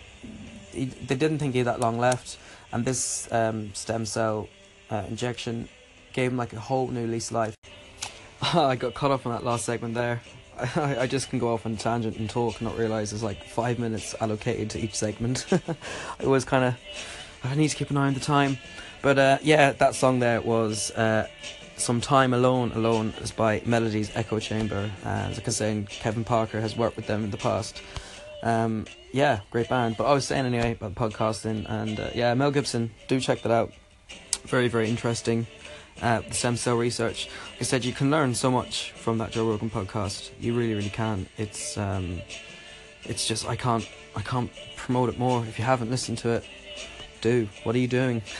he, 0.71 0.85
they 0.85 1.15
didn't 1.15 1.37
think 1.37 1.53
he 1.53 1.59
had 1.59 1.67
that 1.67 1.79
long 1.79 1.99
left, 1.99 2.37
and 2.71 2.85
this 2.85 3.31
um, 3.31 3.73
stem 3.75 4.05
cell 4.05 4.47
uh, 4.89 5.03
injection 5.07 5.69
gave 6.13 6.31
him 6.31 6.37
like 6.37 6.53
a 6.53 6.59
whole 6.59 6.87
new 6.87 7.05
lease 7.05 7.29
of 7.29 7.35
life. 7.35 7.57
I 8.41 8.75
got 8.75 8.95
caught 8.95 9.11
up 9.11 9.25
on 9.25 9.33
that 9.33 9.43
last 9.43 9.65
segment 9.65 9.93
there. 9.93 10.21
I, 10.75 11.01
I 11.01 11.07
just 11.07 11.29
can 11.29 11.39
go 11.39 11.53
off 11.53 11.65
on 11.65 11.73
a 11.73 11.77
tangent 11.77 12.17
and 12.17 12.29
talk 12.29 12.59
and 12.59 12.67
not 12.67 12.77
realise 12.77 13.11
there's 13.11 13.23
like 13.23 13.43
five 13.43 13.79
minutes 13.79 14.15
allocated 14.19 14.69
to 14.71 14.79
each 14.79 14.95
segment. 14.95 15.45
I 16.19 16.25
was 16.25 16.45
kind 16.45 16.65
of 16.65 16.75
I 17.43 17.55
need 17.55 17.69
to 17.69 17.75
keep 17.75 17.89
an 17.89 17.97
eye 17.97 18.07
on 18.07 18.13
the 18.13 18.19
time, 18.19 18.57
but 19.01 19.17
uh, 19.17 19.37
yeah, 19.41 19.71
that 19.73 19.95
song 19.95 20.19
there 20.19 20.41
was 20.41 20.91
uh, 20.91 21.27
some 21.81 21.99
Time 21.99 22.33
Alone 22.33 22.71
Alone 22.73 23.13
is 23.21 23.31
by 23.31 23.61
Melody's 23.65 24.15
Echo 24.15 24.39
Chamber. 24.39 24.91
Uh, 25.03 25.07
as 25.29 25.39
I 25.39 25.43
was 25.43 25.57
saying, 25.57 25.87
Kevin 25.87 26.23
Parker 26.23 26.61
has 26.61 26.77
worked 26.77 26.95
with 26.95 27.07
them 27.07 27.23
in 27.23 27.31
the 27.31 27.37
past. 27.37 27.81
Um, 28.43 28.85
yeah, 29.11 29.39
great 29.49 29.67
band. 29.67 29.97
But 29.97 30.05
I 30.05 30.13
was 30.13 30.25
saying 30.25 30.45
anyway 30.45 30.73
about 30.73 30.93
podcasting, 30.93 31.67
and 31.67 31.99
uh, 31.99 32.09
yeah, 32.13 32.33
Mel 32.35 32.51
Gibson, 32.51 32.91
do 33.07 33.19
check 33.19 33.41
that 33.41 33.51
out. 33.51 33.73
Very, 34.43 34.67
very 34.67 34.89
interesting. 34.89 35.47
Uh, 36.01 36.21
the 36.21 36.33
stem 36.33 36.55
cell 36.55 36.77
research. 36.77 37.27
Like 37.53 37.61
I 37.61 37.63
said, 37.63 37.83
you 37.83 37.93
can 37.93 38.11
learn 38.11 38.35
so 38.35 38.51
much 38.51 38.91
from 38.91 39.17
that 39.17 39.31
Joe 39.31 39.49
Rogan 39.49 39.69
podcast. 39.69 40.29
You 40.39 40.53
really, 40.53 40.75
really 40.75 40.89
can. 40.89 41.27
It's 41.37 41.77
um, 41.77 42.21
it's 43.03 43.27
just 43.27 43.47
I 43.47 43.55
can't 43.55 43.87
I 44.15 44.21
can't 44.21 44.51
promote 44.75 45.09
it 45.09 45.17
more. 45.17 45.43
If 45.45 45.57
you 45.57 45.65
haven't 45.65 45.89
listened 45.89 46.19
to 46.19 46.29
it, 46.29 46.45
do. 47.21 47.49
What 47.63 47.75
are 47.75 47.79
you 47.79 47.87
doing? 47.87 48.21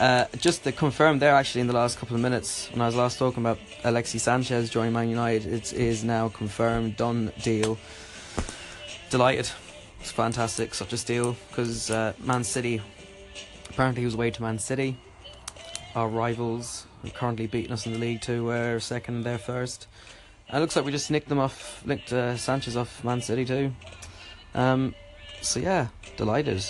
Uh, 0.00 0.24
just 0.38 0.64
to 0.64 0.72
confirm 0.72 1.18
there, 1.18 1.34
actually, 1.34 1.60
in 1.60 1.66
the 1.66 1.74
last 1.74 1.98
couple 1.98 2.16
of 2.16 2.22
minutes, 2.22 2.70
when 2.72 2.80
I 2.80 2.86
was 2.86 2.96
last 2.96 3.18
talking 3.18 3.42
about 3.42 3.58
Alexis 3.84 4.22
Sanchez 4.22 4.70
joining 4.70 4.94
Man 4.94 5.10
United, 5.10 5.52
it 5.52 5.74
is 5.74 6.02
now 6.02 6.30
confirmed, 6.30 6.96
done 6.96 7.30
deal. 7.42 7.76
Delighted. 9.10 9.50
It's 10.00 10.10
fantastic, 10.10 10.72
such 10.72 10.94
a 10.94 10.96
steal, 10.96 11.36
because 11.50 11.90
uh, 11.90 12.14
Man 12.18 12.44
City, 12.44 12.80
apparently 13.68 14.00
he 14.00 14.06
was 14.06 14.14
away 14.14 14.30
to 14.30 14.40
Man 14.40 14.58
City. 14.58 14.96
Our 15.94 16.08
rivals, 16.08 16.86
who 17.02 17.10
currently 17.10 17.46
beating 17.46 17.72
us 17.72 17.84
in 17.84 17.92
the 17.92 17.98
league 17.98 18.22
too, 18.22 18.46
were 18.46 18.80
second, 18.80 19.24
they're 19.24 19.36
first. 19.36 19.86
And 20.48 20.56
it 20.56 20.60
looks 20.60 20.76
like 20.76 20.86
we 20.86 20.92
just 20.92 21.10
nicked 21.10 21.28
them 21.28 21.38
off, 21.38 21.84
nicked 21.84 22.10
uh, 22.10 22.38
Sanchez 22.38 22.74
off 22.74 23.04
Man 23.04 23.20
City 23.20 23.44
too. 23.44 23.74
Um, 24.54 24.94
so 25.42 25.60
yeah, 25.60 25.88
delighted. 26.16 26.64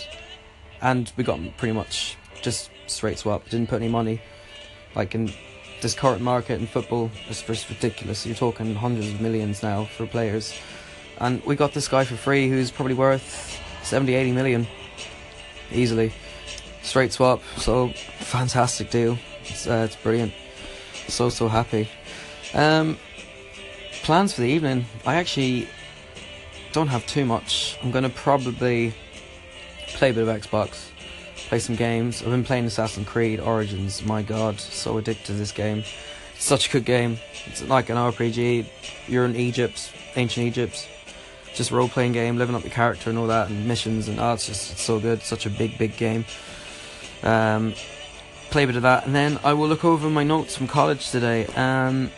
And 0.82 1.12
we 1.16 1.22
got 1.22 1.38
pretty 1.58 1.74
much 1.74 2.16
just 2.42 2.70
straight 2.90 3.18
swap. 3.18 3.48
Didn't 3.48 3.68
put 3.68 3.76
any 3.76 3.90
money. 3.90 4.20
Like 4.94 5.14
in 5.14 5.32
this 5.80 5.94
current 5.94 6.20
market 6.20 6.60
in 6.60 6.66
football, 6.66 7.10
it's 7.28 7.42
just 7.42 7.68
ridiculous. 7.68 8.26
You're 8.26 8.34
talking 8.34 8.74
hundreds 8.74 9.08
of 9.08 9.20
millions 9.20 9.62
now 9.62 9.84
for 9.84 10.06
players. 10.06 10.54
And 11.18 11.42
we 11.44 11.56
got 11.56 11.72
this 11.74 11.88
guy 11.88 12.04
for 12.04 12.16
free 12.16 12.48
who's 12.48 12.70
probably 12.70 12.94
worth 12.94 13.60
70, 13.82 14.14
80 14.14 14.32
million. 14.32 14.66
Easily. 15.72 16.12
Straight 16.82 17.12
swap. 17.12 17.42
So, 17.56 17.88
fantastic 18.18 18.90
deal. 18.90 19.18
It's, 19.42 19.66
uh, 19.66 19.86
it's 19.86 19.96
brilliant. 19.96 20.32
So, 21.08 21.28
so 21.28 21.48
happy. 21.48 21.88
Um, 22.54 22.98
plans 24.02 24.32
for 24.32 24.40
the 24.40 24.48
evening. 24.48 24.86
I 25.06 25.16
actually 25.16 25.68
don't 26.72 26.88
have 26.88 27.06
too 27.06 27.24
much. 27.24 27.78
I'm 27.82 27.90
going 27.90 28.04
to 28.04 28.10
probably 28.10 28.94
play 29.88 30.10
a 30.10 30.14
bit 30.14 30.26
of 30.26 30.42
Xbox 30.42 30.90
play 31.48 31.58
some 31.58 31.76
games. 31.76 32.22
I've 32.22 32.30
been 32.30 32.44
playing 32.44 32.64
Assassin's 32.66 33.08
Creed 33.08 33.40
Origins. 33.40 34.04
My 34.04 34.22
God, 34.22 34.60
so 34.60 34.98
addicted 34.98 35.26
to 35.26 35.32
this 35.32 35.52
game. 35.52 35.84
Such 36.38 36.68
a 36.68 36.72
good 36.72 36.84
game. 36.84 37.18
It's 37.46 37.62
like 37.64 37.90
an 37.90 37.96
RPG. 37.96 38.66
You're 39.08 39.24
in 39.24 39.36
Egypt, 39.36 39.92
ancient 40.16 40.46
Egypt. 40.46 40.88
Just 41.54 41.70
role 41.70 41.88
playing 41.88 42.12
game, 42.12 42.38
living 42.38 42.54
up 42.54 42.62
your 42.62 42.72
character 42.72 43.10
and 43.10 43.18
all 43.18 43.26
that, 43.26 43.50
and 43.50 43.66
missions 43.66 44.08
and 44.08 44.18
it's 44.20 44.46
just 44.46 44.78
so 44.78 45.00
good. 45.00 45.22
Such 45.22 45.46
a 45.46 45.50
big, 45.50 45.76
big 45.76 45.96
game. 45.96 46.24
Um, 47.22 47.74
play 48.50 48.64
a 48.64 48.66
bit 48.66 48.76
of 48.76 48.82
that, 48.82 49.06
and 49.06 49.14
then 49.14 49.38
I 49.44 49.52
will 49.52 49.68
look 49.68 49.84
over 49.84 50.08
my 50.08 50.24
notes 50.24 50.56
from 50.56 50.68
college 50.68 51.10
today. 51.10 51.46
Um, 51.56 52.10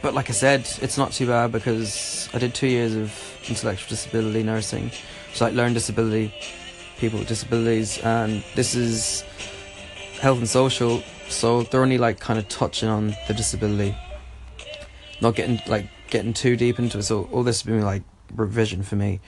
but 0.00 0.14
like 0.14 0.30
I 0.30 0.32
said, 0.32 0.60
it's 0.80 0.96
not 0.96 1.12
too 1.12 1.26
bad 1.26 1.52
because 1.52 2.28
I 2.32 2.38
did 2.38 2.54
two 2.54 2.66
years 2.66 2.94
of 2.94 3.12
intellectual 3.48 3.88
disability 3.88 4.42
nursing, 4.42 4.90
so 5.34 5.44
like 5.44 5.54
learned 5.54 5.74
disability 5.74 6.32
people 7.02 7.18
with 7.18 7.26
disabilities, 7.26 7.98
and 7.98 8.44
this 8.54 8.76
is 8.76 9.22
health 10.20 10.38
and 10.38 10.48
social, 10.48 11.02
so 11.28 11.64
they're 11.64 11.82
only 11.82 11.98
like 11.98 12.20
kind 12.20 12.38
of 12.38 12.48
touching 12.48 12.88
on 12.88 13.12
the 13.26 13.34
disability, 13.34 13.92
not 15.20 15.34
getting 15.34 15.60
like 15.66 15.88
getting 16.10 16.32
too 16.32 16.54
deep 16.54 16.78
into 16.78 16.98
it. 16.98 17.02
So 17.02 17.28
all 17.32 17.42
this 17.42 17.60
has 17.60 17.66
been 17.66 17.82
like 17.82 18.04
revision 18.36 18.84
for 18.84 18.94
me. 18.94 19.20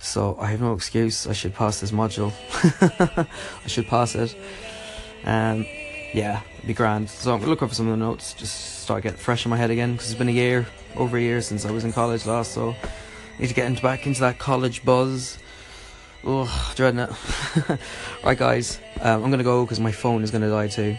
So 0.00 0.36
I 0.40 0.46
have 0.46 0.60
no 0.60 0.72
excuse. 0.72 1.28
I 1.28 1.32
should 1.32 1.54
pass 1.54 1.78
this 1.78 1.92
module. 1.92 2.32
I 3.64 3.68
should 3.68 3.86
pass 3.86 4.16
it. 4.16 4.36
Um, 5.24 5.64
yeah, 6.12 6.40
it'd 6.56 6.66
be 6.66 6.74
grand. 6.74 7.08
So 7.08 7.32
I'm 7.32 7.44
looking 7.44 7.68
for 7.68 7.74
some 7.74 7.86
of 7.86 7.92
the 7.92 8.04
notes, 8.04 8.34
just 8.34 8.80
start 8.82 9.04
getting 9.04 9.18
fresh 9.18 9.44
in 9.44 9.50
my 9.50 9.56
head 9.56 9.70
again 9.70 9.92
because 9.92 10.10
it's 10.10 10.18
been 10.18 10.28
a 10.28 10.32
year, 10.32 10.66
over 10.96 11.16
a 11.16 11.20
year 11.20 11.40
since 11.40 11.64
I 11.64 11.70
was 11.70 11.84
in 11.84 11.92
college 11.92 12.26
last. 12.26 12.50
So 12.50 12.74
need 13.38 13.46
to 13.46 13.54
get 13.54 13.66
into, 13.66 13.80
back 13.80 14.08
into 14.08 14.22
that 14.22 14.38
college 14.38 14.84
buzz. 14.84 15.38
Oh, 16.28 16.72
dreading 16.74 16.98
it. 16.98 17.10
right, 18.24 18.36
guys, 18.36 18.80
um, 19.00 19.22
I'm 19.22 19.30
gonna 19.30 19.44
go 19.44 19.64
because 19.64 19.78
my 19.78 19.92
phone 19.92 20.24
is 20.24 20.32
gonna 20.32 20.50
die 20.50 20.66
too. 20.66 20.96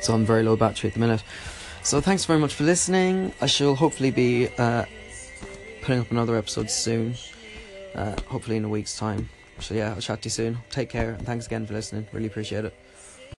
So 0.00 0.14
I'm 0.14 0.24
very 0.24 0.44
low 0.44 0.54
battery 0.54 0.90
at 0.90 0.94
the 0.94 1.00
minute. 1.00 1.24
So 1.82 2.00
thanks 2.00 2.24
very 2.24 2.38
much 2.38 2.54
for 2.54 2.62
listening. 2.62 3.32
I 3.40 3.46
shall 3.46 3.74
hopefully 3.74 4.12
be 4.12 4.48
uh, 4.56 4.84
putting 5.82 6.00
up 6.00 6.10
another 6.12 6.36
episode 6.36 6.70
soon. 6.70 7.16
Uh, 7.96 8.14
hopefully 8.28 8.56
in 8.56 8.64
a 8.64 8.68
week's 8.68 8.96
time. 8.96 9.28
So 9.58 9.74
yeah, 9.74 9.90
I'll 9.90 10.00
chat 10.00 10.22
to 10.22 10.26
you 10.26 10.30
soon. 10.30 10.58
Take 10.70 10.88
care 10.88 11.10
and 11.10 11.26
thanks 11.26 11.46
again 11.46 11.66
for 11.66 11.72
listening. 11.72 12.06
Really 12.12 12.26
appreciate 12.26 12.64
it. 12.64 12.83